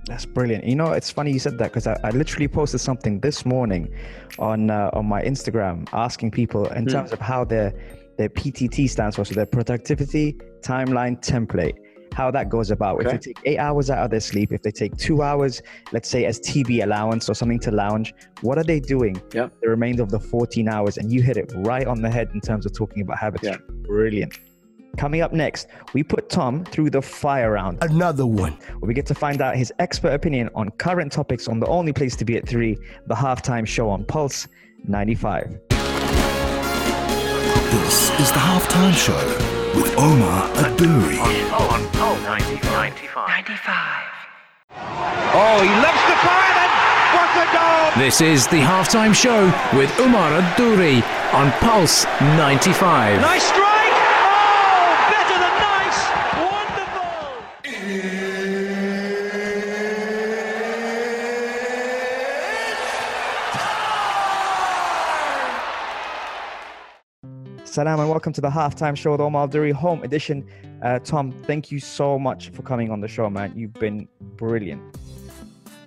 [0.08, 0.64] That's brilliant.
[0.66, 3.94] You know, it's funny you said that because I, I, literally posted something this morning
[4.40, 6.92] on uh, on my Instagram asking people in mm.
[6.92, 7.74] terms of how their
[8.18, 11.76] their PTT stands for, so their productivity timeline template
[12.22, 13.00] how that goes about.
[13.00, 13.06] Okay.
[13.06, 16.08] If they take eight hours out of their sleep, if they take two hours, let's
[16.08, 19.52] say as TB allowance or something to lounge, what are they doing yep.
[19.62, 20.98] the remainder of the 14 hours?
[20.98, 23.44] And you hit it right on the head in terms of talking about habits.
[23.44, 23.58] Yeah.
[23.70, 24.38] Brilliant.
[24.98, 27.80] Coming up next, we put Tom through the fire round.
[27.82, 28.54] Another one.
[28.80, 31.94] Where we get to find out his expert opinion on current topics on the only
[31.94, 34.48] place to be at three, the halftime show on Pulse
[34.86, 35.60] 95.
[37.72, 41.18] This is the halftime show with Omar Adouri.
[42.42, 43.28] On, on, on 95.
[43.28, 44.12] 95.
[45.34, 46.72] Oh, he loves the fire and
[47.16, 48.04] what a goal!
[48.04, 49.46] This is the halftime show
[49.78, 53.22] with Omar Adouri on Pulse 95.
[53.22, 53.71] Nice strike!
[67.72, 70.46] Salam and welcome to the halftime show with Omar Duri Home Edition.
[70.84, 73.54] Uh, Tom, thank you so much for coming on the show, man.
[73.56, 74.82] You've been brilliant.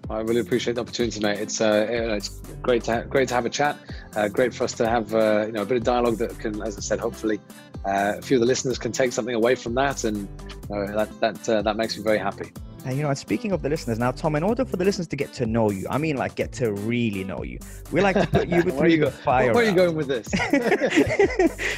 [0.09, 1.40] I really appreciate the opportunity, mate.
[1.40, 3.77] It's uh, it's great to ha- great to have a chat.
[4.16, 6.62] Uh, great for us to have uh, you know a bit of dialogue that can,
[6.62, 7.38] as I said, hopefully
[7.85, 10.27] uh, a few of the listeners can take something away from that, and
[10.70, 12.51] that that uh, that makes me very happy.
[12.85, 15.09] And you know, and speaking of the listeners, now Tom, in order for the listeners
[15.09, 17.59] to get to know you, I mean, like get to really know you,
[17.90, 19.55] we like to put you through you the fire.
[19.55, 20.29] Where are you going with this?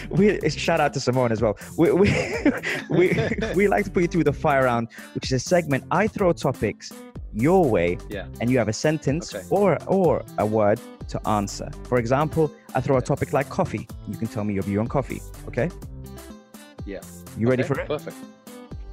[0.11, 1.57] we shout out to Simone as well.
[1.77, 2.13] We we,
[2.91, 5.85] we we like to put you through the fire round, which is a segment.
[5.93, 6.93] I throw topics
[7.33, 8.27] your way, yeah.
[8.41, 9.47] and you have a sentence okay.
[9.51, 11.71] or or a word to answer.
[11.85, 13.87] For example, I throw a topic like coffee.
[14.09, 15.23] You can tell me your view on coffee.
[15.47, 15.71] Okay?
[16.85, 17.01] Yeah.
[17.39, 17.87] You okay, ready for it?
[17.87, 18.17] Perfect.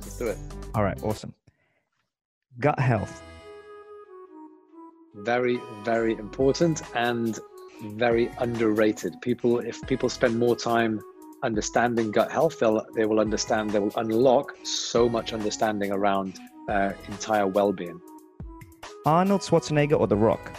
[0.02, 0.38] Let's do it.
[0.76, 1.02] All right.
[1.02, 1.34] Awesome
[2.60, 3.22] gut health?
[5.16, 7.39] Very, very important and
[7.84, 9.13] very underrated.
[9.22, 11.02] People, if people spend more time
[11.44, 13.70] understanding gut health, they'll they will understand.
[13.70, 16.39] They will unlock so much understanding around
[16.70, 18.00] uh, entire well-being.
[19.06, 20.56] Arnold Schwarzenegger or The Rock?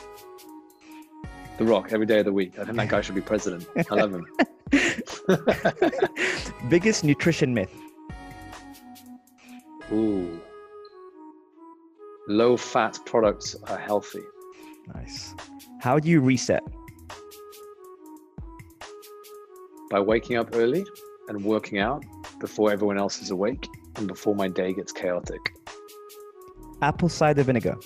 [1.59, 2.59] The Rock every day of the week.
[2.59, 3.67] I think that guy should be president.
[3.91, 4.27] I love him.
[6.69, 7.73] Biggest nutrition myth?
[9.93, 10.41] Ooh
[12.29, 14.23] low fat products are healthy.
[14.95, 15.35] Nice.
[15.81, 16.63] How do you reset?
[19.91, 20.85] By waking up early
[21.29, 22.05] and working out
[22.41, 25.41] before everyone else is awake and before my day gets chaotic.
[26.83, 27.77] Apple cider vinegar.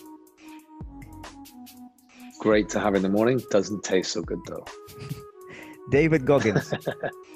[2.40, 3.40] Great to have in the morning.
[3.50, 4.64] Doesn't taste so good though.
[5.90, 6.72] David Goggins.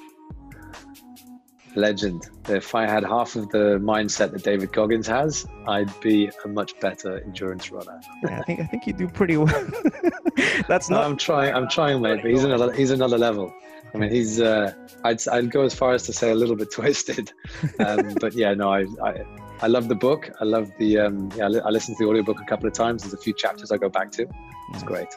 [1.74, 2.28] Legend.
[2.48, 6.78] If I had half of the mindset that David Goggins has, I'd be a much
[6.80, 8.00] better endurance runner.
[8.22, 9.66] Yeah, I think I think you do pretty well.
[10.68, 11.06] That's No, not.
[11.06, 11.54] I'm trying.
[11.54, 12.20] I'm trying, mate.
[12.22, 12.72] But he's another.
[12.72, 13.52] He's another level.
[13.94, 14.40] I mean, he's.
[14.40, 14.72] Uh,
[15.04, 15.26] I'd.
[15.28, 17.32] I'd go as far as to say a little bit twisted.
[17.78, 18.72] Um, but yeah, no.
[18.72, 19.24] I, I.
[19.62, 20.30] I love the book.
[20.40, 20.98] I love the.
[20.98, 23.02] Um, yeah, I, li- I listened to the audiobook a couple of times.
[23.02, 24.22] There's a few chapters I go back to.
[24.22, 24.30] It's
[24.72, 24.82] Nice.
[24.82, 25.08] great.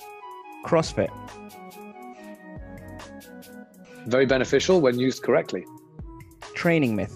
[0.65, 1.09] CrossFit.
[4.07, 5.65] Very beneficial when used correctly.
[6.55, 7.15] Training myth.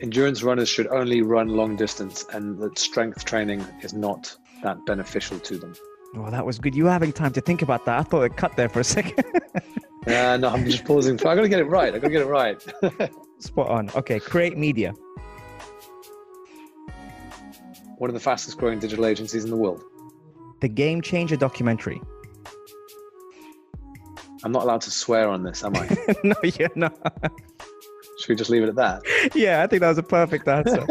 [0.00, 5.38] Endurance runners should only run long distance, and that strength training is not that beneficial
[5.38, 5.74] to them.
[6.14, 6.74] Well, that was good.
[6.74, 7.98] You having time to think about that.
[7.98, 9.24] I thought it cut there for a second.
[10.06, 11.18] Uh, no, I'm just pausing.
[11.20, 11.94] I got to get it right.
[11.94, 12.62] I got to get it right.
[13.38, 13.88] Spot on.
[13.96, 14.92] Okay, create media.
[17.96, 19.82] One of the fastest growing digital agencies in the world.
[20.60, 22.02] The Game Changer documentary.
[24.44, 25.88] I'm not allowed to swear on this, am I?
[26.24, 26.94] no, you're not.
[28.18, 29.02] Should we just leave it at that?
[29.34, 30.84] Yeah, I think that was a perfect answer.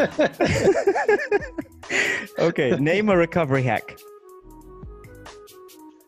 [2.39, 3.97] okay, name a recovery hack.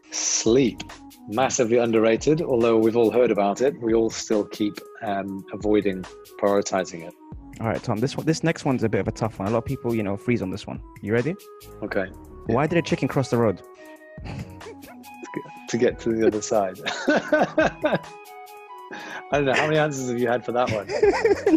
[0.09, 0.81] Sleep.
[1.27, 3.79] Massively underrated, although we've all heard about it.
[3.79, 6.03] We all still keep um, avoiding
[6.39, 7.13] prioritizing it.
[7.61, 7.99] All right, Tom.
[7.99, 9.47] This one, this next one's a bit of a tough one.
[9.47, 10.81] A lot of people, you know, freeze on this one.
[11.01, 11.35] You ready?
[11.83, 12.07] Okay.
[12.47, 13.61] Why did a chicken cross the road?
[15.69, 16.79] To get to the other side.
[19.31, 19.53] I don't know.
[19.53, 20.87] How many answers have you had for that one?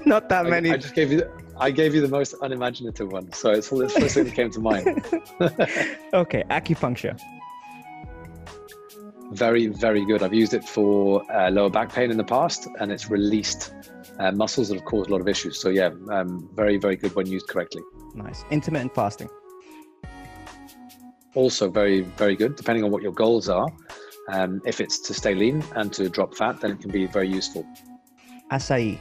[0.06, 0.70] Not that I- many.
[0.70, 1.22] I, just gave you.
[1.58, 4.60] I gave you the most unimaginative one, so it's the first thing that came to
[4.60, 4.86] mind.
[6.14, 7.18] okay, acupuncture.
[9.32, 10.22] very, very good.
[10.22, 13.74] I've used it for uh, lower back pain in the past, and it's released
[14.18, 15.60] uh, muscles that have caused a lot of issues.
[15.60, 17.82] So yeah, um, very, very good when used correctly.
[18.14, 18.44] Nice.
[18.50, 19.28] Intermittent fasting.
[21.34, 23.68] Also very, very good, depending on what your goals are.
[24.28, 27.28] Um, if it's to stay lean and to drop fat, then it can be very
[27.28, 27.66] useful.
[28.50, 28.98] Acai.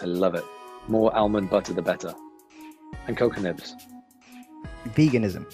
[0.00, 0.44] I love it.
[0.88, 2.14] More almond butter, the better.
[3.06, 3.74] And cocoa nibs.
[4.88, 5.46] Veganism.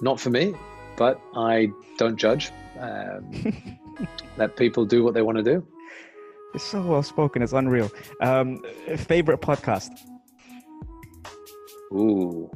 [0.00, 0.54] Not for me,
[0.96, 2.50] but I don't judge.
[2.78, 3.68] Um,
[4.36, 5.66] let people do what they want to do.
[6.54, 7.42] It's so well spoken.
[7.42, 7.90] It's unreal.
[8.20, 8.62] Um,
[8.96, 9.90] favorite podcast.
[11.92, 12.50] Ooh,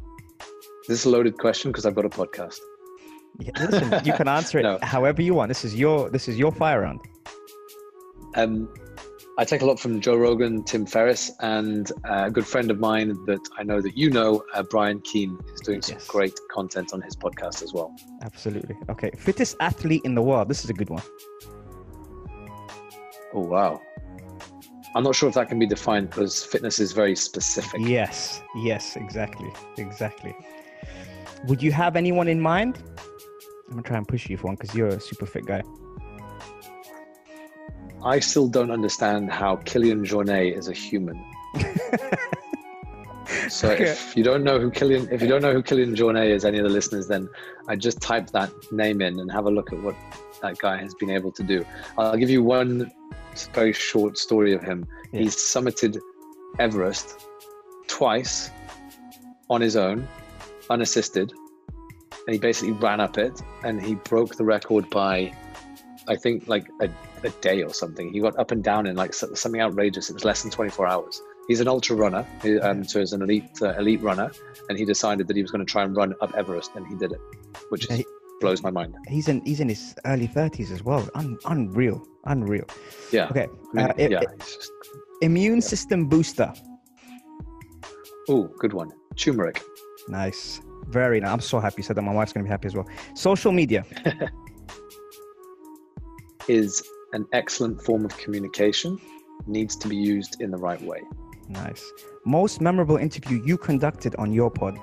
[0.88, 2.58] this is a loaded question because I've got a podcast.
[3.38, 4.78] Yeah, listen, you can answer it No.
[4.82, 5.48] however you want.
[5.48, 7.00] This is your this is your fire round.
[8.34, 8.72] Um,
[9.38, 12.78] I take a lot from Joe Rogan, Tim Ferriss, and uh, a good friend of
[12.78, 16.94] mine that I know that you know, uh, Brian Keane, is doing some great content
[16.94, 17.94] on his podcast as well.
[18.22, 18.74] Absolutely.
[18.88, 19.10] Okay.
[19.18, 20.48] Fittest athlete in the world.
[20.48, 21.02] This is a good one.
[23.34, 23.82] Oh, wow.
[24.94, 27.80] I'm not sure if that can be defined because fitness is very specific.
[27.82, 28.40] Yes.
[28.56, 28.96] Yes.
[28.96, 29.52] Exactly.
[29.76, 30.34] Exactly.
[31.44, 32.78] Would you have anyone in mind?
[33.68, 35.62] I'm gonna try and push you for one because you're a super fit guy.
[38.04, 41.24] I still don't understand how Kilian Jornet is a human.
[43.48, 43.84] So Okay.
[43.84, 46.58] if you don't know who Kilian, if you don't know who Kilian Jornet is, any
[46.58, 47.28] of the listeners, then
[47.68, 49.94] I just type that name in and have a look at what
[50.42, 51.64] that guy has been able to do.
[51.96, 52.90] I'll give you one
[53.54, 54.86] very short story of him.
[55.12, 55.20] Yeah.
[55.20, 55.98] He's summited
[56.58, 57.20] Everest
[57.86, 58.50] twice
[59.48, 60.08] on his own,
[60.70, 61.32] unassisted,
[62.26, 65.32] and he basically ran up it and he broke the record by,
[66.08, 66.88] I think, like a,
[67.24, 68.12] a day or something.
[68.12, 70.10] He got up and down in like something outrageous.
[70.10, 71.20] It was less than 24 hours.
[71.48, 72.26] He's an ultra runner,
[72.62, 74.32] um, so he's an elite uh, elite runner,
[74.68, 76.96] and he decided that he was going to try and run up Everest, and he
[76.96, 77.20] did it,
[77.68, 78.02] which is,
[78.40, 78.96] blows my mind.
[79.06, 81.08] He's in he's in his early 30s as well.
[81.14, 82.04] Un, unreal.
[82.24, 82.64] Unreal.
[83.12, 83.28] Yeah.
[83.30, 83.46] Okay.
[83.46, 84.20] I mean, uh, i- yeah.
[84.28, 86.52] i- immune system booster.
[88.28, 88.90] Oh, good one.
[89.14, 89.62] Turmeric.
[90.08, 90.60] Nice.
[90.88, 91.32] Very nice.
[91.32, 92.02] I'm so happy you said that.
[92.02, 92.86] My wife's gonna be happy as well.
[93.14, 93.84] Social media.
[96.48, 98.98] is an excellent form of communication.
[99.46, 101.00] Needs to be used in the right way.
[101.48, 101.92] Nice.
[102.24, 104.78] Most memorable interview you conducted on your pod.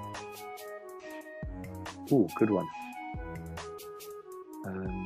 [2.12, 2.68] Ooh, good one.
[4.66, 5.06] Um,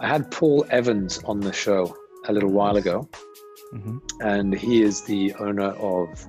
[0.00, 1.96] I had Paul Evans on the show
[2.26, 3.08] a little while ago,
[3.72, 6.26] hmm and he is the owner of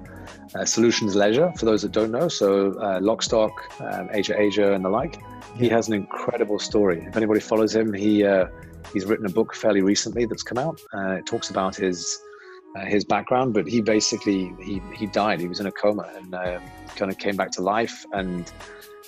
[0.56, 1.52] uh, Solutions Leisure.
[1.58, 5.22] For those that don't know, so uh, Lockstock, um, Asia Asia, and the like.
[5.56, 7.06] He has an incredible story.
[7.08, 8.48] If anybody follows him, he uh,
[8.92, 10.82] he's written a book fairly recently that's come out.
[10.94, 12.20] Uh, it talks about his
[12.76, 15.40] uh, his background, but he basically he he died.
[15.40, 16.60] He was in a coma and uh,
[16.96, 18.52] kind of came back to life and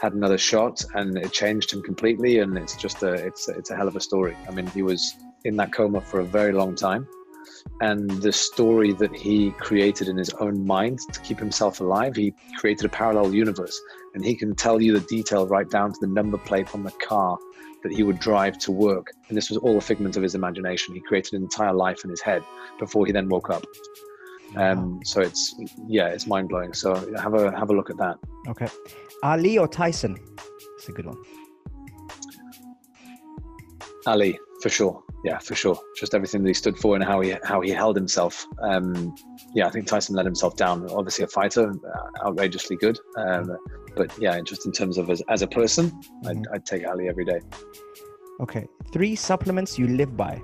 [0.02, 2.40] had another shot, and it changed him completely.
[2.40, 4.36] And it's just a it's it's a hell of a story.
[4.48, 5.16] I mean, he was
[5.46, 7.08] in that coma for a very long time,
[7.82, 12.16] and the story that he created in his own mind to keep himself alive.
[12.16, 13.80] He created a parallel universe,
[14.14, 16.92] and he can tell you the detail right down to the number plate on the
[16.92, 17.38] car
[17.84, 19.12] that he would drive to work.
[19.30, 20.96] And this was all a figment of his imagination.
[20.96, 22.44] He created an entire life in his head
[22.80, 23.64] before he then woke up.
[24.56, 25.56] Um, so it's
[25.88, 26.74] yeah, it's mind blowing.
[26.74, 28.18] So have a have a look at that.
[28.48, 28.68] Okay.
[29.24, 30.18] Ali or Tyson?
[30.78, 31.18] It's a good one.
[34.08, 35.04] Ali, for sure.
[35.24, 35.78] Yeah, for sure.
[35.96, 38.48] Just everything that he stood for and how he how he held himself.
[38.64, 39.14] Um,
[39.54, 40.90] yeah, I think Tyson let himself down.
[40.90, 42.98] Obviously, a fighter, uh, outrageously good.
[43.16, 43.46] Um,
[43.96, 45.92] but yeah, just in terms of as, as a person,
[46.26, 46.44] I'd, Mhm.
[46.54, 47.42] I'd take Ali every day.
[48.42, 48.66] Okay.
[48.92, 50.42] Three supplements you live by.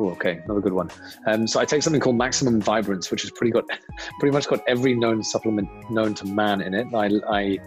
[0.00, 0.90] Oh, okay, another good one.
[1.26, 3.64] Um, so I take something called Maximum Vibrance, which has pretty got
[4.20, 6.86] pretty much got every known supplement known to man in it.
[6.94, 7.58] I, I,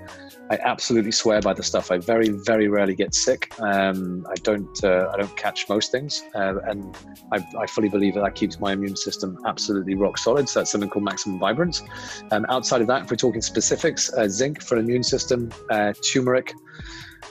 [0.50, 1.92] I absolutely swear by the stuff.
[1.92, 3.54] I very very rarely get sick.
[3.60, 6.96] Um, I don't uh, I don't catch most things, uh, and
[7.34, 10.48] I, I fully believe that that keeps my immune system absolutely rock solid.
[10.48, 11.84] So that's something called Maximum Vibrance.
[12.32, 15.92] Um, outside of that, if we're talking specifics, uh, zinc for an immune system, uh,
[16.02, 16.54] turmeric.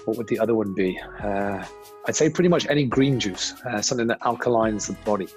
[0.04, 0.98] What would the other one be?
[1.22, 1.64] Uh,
[2.06, 5.28] I'd say pretty much any green juice, uh, something that alkalines the body.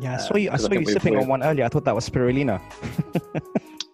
[0.00, 0.48] Yeah, I Uh, saw you.
[0.48, 1.64] I because I saw you sipping on one earlier.
[1.64, 2.60] I thought that was spirulina.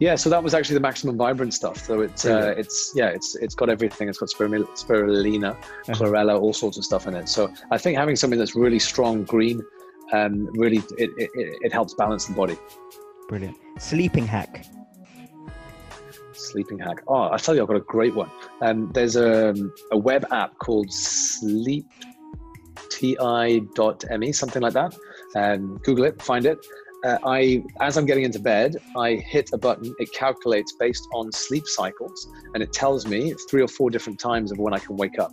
[0.00, 1.76] Yeah, so that was actually the maximum vibrant stuff.
[1.78, 4.08] So it's uh, it's yeah, it's it's got everything.
[4.08, 5.92] It's got spirulina, Uh-huh.
[5.92, 7.28] chlorella, all sorts of stuff in it.
[7.28, 9.60] So I think having something that's really strong green,
[10.12, 11.30] um, really it, it
[11.66, 12.56] it helps balance the body.
[13.28, 13.56] Brilliant.
[13.80, 14.66] Sleeping hack.
[16.38, 17.02] Sleeping hack.
[17.08, 18.30] Oh, I tell you, I've got a great one.
[18.62, 19.54] Um, there's a,
[19.92, 21.86] a web app called Sleep
[22.90, 24.96] ti.me, something like that.
[25.36, 26.58] Um, Google it, find it.
[27.04, 29.94] Uh, I, as I'm getting into bed, I hit a button.
[29.98, 34.50] It calculates based on sleep cycles, and it tells me three or four different times
[34.50, 35.30] of when I can wake up.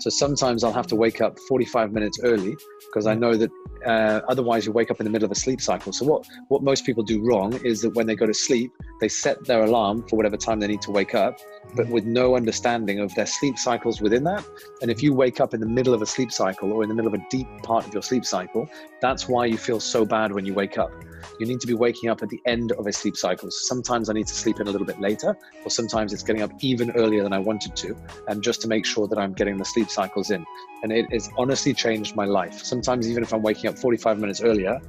[0.00, 2.56] So sometimes I'll have to wake up 45 minutes early
[2.86, 3.50] because I know that
[3.86, 5.92] uh, otherwise you wake up in the middle of a sleep cycle.
[5.92, 9.08] So what what most people do wrong is that when they go to sleep, they
[9.08, 11.38] set their alarm for whatever time they need to wake up,
[11.74, 14.44] but with no understanding of their sleep cycles within that.
[14.82, 16.94] And if you wake up in the middle of a sleep cycle or in the
[16.94, 18.68] middle of a deep part of your sleep cycle,
[19.00, 20.92] that's why you feel so bad when you wake up.
[21.38, 23.50] You need to be waking up at the end of a sleep cycle.
[23.50, 26.42] So sometimes I need to sleep in a little bit later, or sometimes it's getting
[26.42, 27.96] up even earlier than I wanted to,
[28.28, 30.44] and just to make sure that I'm getting the sleep cycles in.
[30.82, 32.62] And it has honestly changed my life.
[32.62, 34.80] Sometimes even if I'm waking up 45 minutes earlier,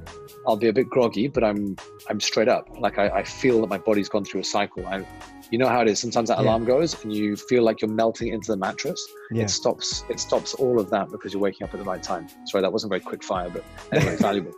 [0.46, 1.76] I'll be a bit groggy, but I'm
[2.08, 2.68] I'm straight up.
[2.78, 4.86] Like I, I feel that my body's gone through a cycle.
[4.86, 5.04] I,
[5.50, 5.98] you know how it is.
[5.98, 6.44] Sometimes that Yeah.
[6.44, 9.00] alarm goes and you feel like you're melting into the mattress.
[9.30, 9.44] Yeah.
[9.44, 10.04] It stops.
[10.10, 12.26] It stops all of that because you're waking up at the right time.
[12.46, 14.52] Sorry, that wasn't very quick fire, but anyway, it's valuable.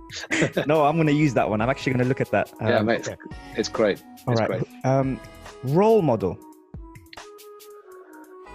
[0.66, 1.60] no, I'm going to use that one.
[1.60, 2.52] I'm actually going to look at that.
[2.60, 3.08] yeah, Um, mate,
[3.56, 4.02] it's great.
[4.26, 4.48] All it's right.
[4.50, 4.64] great.
[4.84, 5.20] Um,
[5.64, 6.38] role model.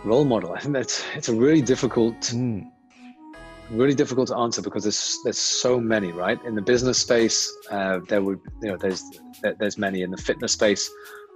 [0.03, 0.53] Role model.
[0.53, 2.69] I think that's it's a really difficult, Mm,
[3.71, 6.39] really difficult to answer because there's there's so many, right?
[6.45, 9.03] In the business space, uh, there would you know there's
[9.41, 10.89] there, there's many in the fitness space.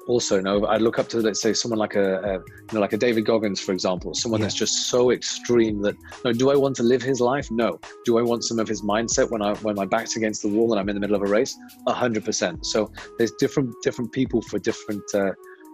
[0.10, 2.93] Also, no, I look up to let's say someone like a, a you know like
[2.93, 4.45] a David Goggins, for example, someone Yeah.
[4.45, 5.95] that's just so extreme that
[6.26, 7.47] no, do I want to live his life?
[7.51, 7.80] No.
[8.05, 10.72] Do I want some of his mindset when I when my back's against the wall
[10.72, 11.55] and I'm in the middle of a race?
[11.88, 12.66] Hundred percent.
[12.66, 15.03] So there's different different people for different.
[15.14, 15.32] Uh,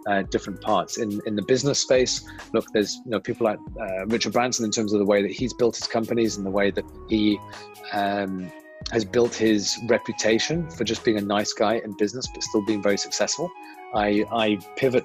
[0.08, 2.24] uh, different parts in in the business space.
[2.54, 5.32] Look, there's you know people like uh, Richard Branson in terms of the way that
[5.32, 7.40] he's built his companies and the way that he
[7.92, 8.52] um,
[8.92, 12.80] has built his reputation for just being a nice guy in business, but still being
[12.80, 13.50] very successful.
[13.94, 15.04] I I pivot.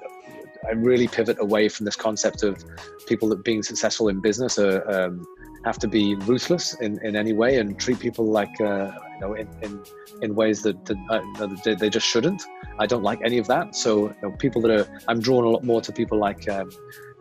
[0.64, 2.64] I really pivot away from this concept of
[3.08, 5.26] people that being successful in business are, um,
[5.64, 9.34] have to be ruthless in, in any way and treat people like uh, you know
[9.34, 9.82] in, in,
[10.22, 12.42] in ways that, that, uh, they- just shouldn't.
[12.78, 13.74] I don't like any of that.
[13.74, 16.70] So you know, people that are I'm drawn a lot more to people like um,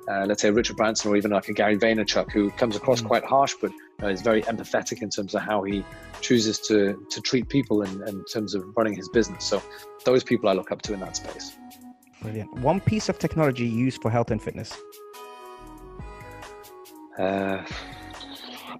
[0.08, 3.08] uh, let's say Richard Branson or even like a Gary Vaynerchuk who comes across Mm.
[3.08, 5.84] quite harsh, but know, is very empathetic in terms of how he
[6.22, 9.46] chooses to to treat people in, in terms of running his business.
[9.46, 9.62] So
[10.06, 11.56] those people I look up to in that space.
[12.22, 12.52] brilliant.
[12.60, 14.76] One piece of technology used for health and fitness.
[17.18, 17.64] Uh,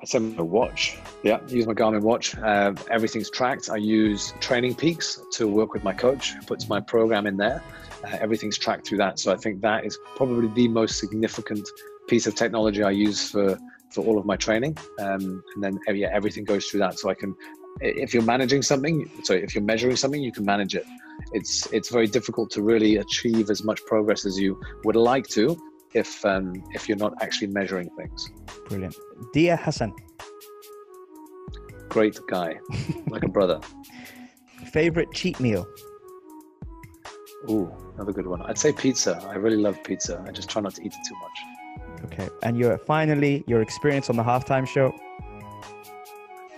[0.02, 0.98] I send my watch.
[1.22, 2.36] Yeah, use my Garmin watch.
[2.36, 3.70] Uh, everything's tracked.
[3.70, 7.64] I use Training Peaks to work with my coach, who puts my program in there.
[8.04, 9.20] Uh, everything's tracked through that.
[9.20, 11.70] So I think that is probably the most significant
[12.08, 13.60] piece of technology I use for
[13.92, 14.76] for all of my training.
[15.00, 16.98] Um, and then uh, yeah, everything goes through that.
[16.98, 17.36] So I can,
[17.82, 20.86] if you're managing something, so if you're measuring something, you can manage it.
[21.34, 25.62] It's it's very difficult to really achieve as much progress as you would like to
[25.94, 28.30] if um, if you're not actually measuring things.
[28.68, 28.96] Brilliant.
[29.34, 29.94] Dear Hassan,
[31.90, 32.56] great guy,
[33.08, 33.60] like a brother.
[34.72, 35.68] favorite cheat meal.
[37.50, 38.42] Ooh, another good one.
[38.44, 39.20] I'd say pizza.
[39.28, 40.24] I really love pizza.
[40.28, 42.04] I just try not to eat it too much.
[42.06, 42.30] Okay.
[42.44, 44.94] And your finally your experience on the halftime show.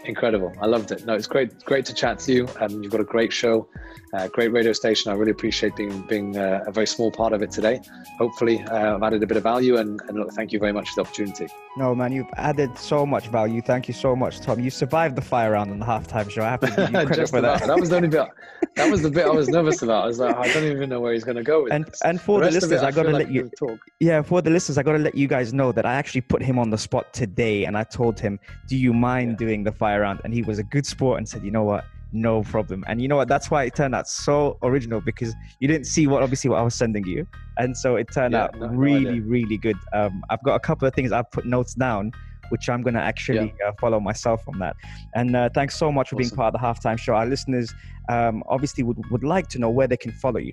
[0.06, 0.54] Incredible.
[0.62, 1.06] I loved it.
[1.06, 1.64] No, it's great.
[1.64, 2.48] Great to chat to you.
[2.60, 3.68] And you've got a great show,
[4.14, 5.12] uh, great radio station.
[5.12, 7.80] I really appreciate being being uh, a very small part of it today.
[8.18, 9.78] Hopefully, uh, I've added a bit of value.
[9.78, 11.48] And, and look, thank you very much for the opportunity.
[11.78, 13.62] No, man, you've added so much value.
[13.62, 14.60] Thank you so much, Tom.
[14.60, 16.44] You survived the fire round on the halftime show.
[16.44, 17.66] I have to give you credit for that.
[17.66, 18.28] that was the only bit.
[18.76, 20.06] That was the bit I was nervous about.
[20.06, 22.02] I was like, I don't even know where he's going to go with and, this.
[22.02, 23.80] And for the, the listeners, it, I, I got to like let you talk.
[24.00, 26.42] Yeah, for the listeners, I got to let you guys know that I actually put
[26.42, 29.38] him on the spot today, and I told him, "Do you mind yeah.
[29.38, 31.86] doing the fire round?" And he was a good sport and said, "You know what?
[32.12, 33.28] No problem." And you know what?
[33.28, 36.64] That's why it turned out so original because you didn't see what obviously what I
[36.64, 37.28] was sending you,
[37.58, 39.78] and so it turned yeah, out no, really, no really good.
[39.94, 42.12] Um, I've got a couple of things I've put notes down
[42.50, 43.70] which I'm going to actually yeah.
[43.70, 44.76] uh, follow myself on that.
[45.16, 46.30] And uh, thanks so much for awesome.
[46.30, 47.16] being part of the halftime show.
[47.16, 47.74] Our listeners
[48.10, 50.52] um, obviously would, would like to know where they can follow you.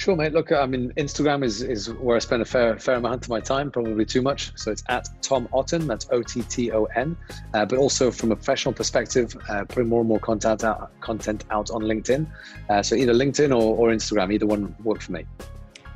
[0.00, 0.32] Sure, mate.
[0.32, 3.38] Look, I mean, Instagram is, is where I spend a fair fair amount of my
[3.38, 4.50] time, probably too much.
[4.54, 5.86] So it's at Tom Otton.
[5.86, 7.14] That's O T T O N.
[7.52, 11.44] Uh, but also from a professional perspective, uh, putting more and more content out content
[11.50, 12.26] out on LinkedIn.
[12.70, 15.26] Uh, so either LinkedIn or, or Instagram, either one work for me.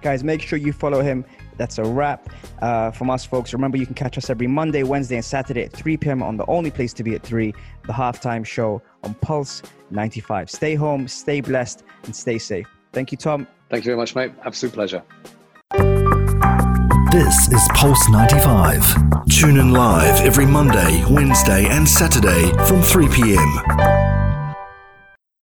[0.03, 1.25] Guys, make sure you follow him.
[1.57, 2.29] That's a wrap
[2.61, 3.55] uh, from us, folks.
[3.55, 6.23] Remember, you can catch us every Monday, Wednesday, and Saturday at 3 p.m.
[6.23, 7.55] on the only place to be at 3,
[7.87, 10.51] the halftime show on Pulse 95.
[10.51, 12.67] Stay home, stay blessed, and stay safe.
[12.93, 13.47] Thank you, Tom.
[13.71, 14.33] Thank you very much, mate.
[14.45, 15.03] Absolute pleasure.
[17.11, 19.25] This is Pulse 95.
[19.31, 23.94] Tune in live every Monday, Wednesday, and Saturday from 3 p.m.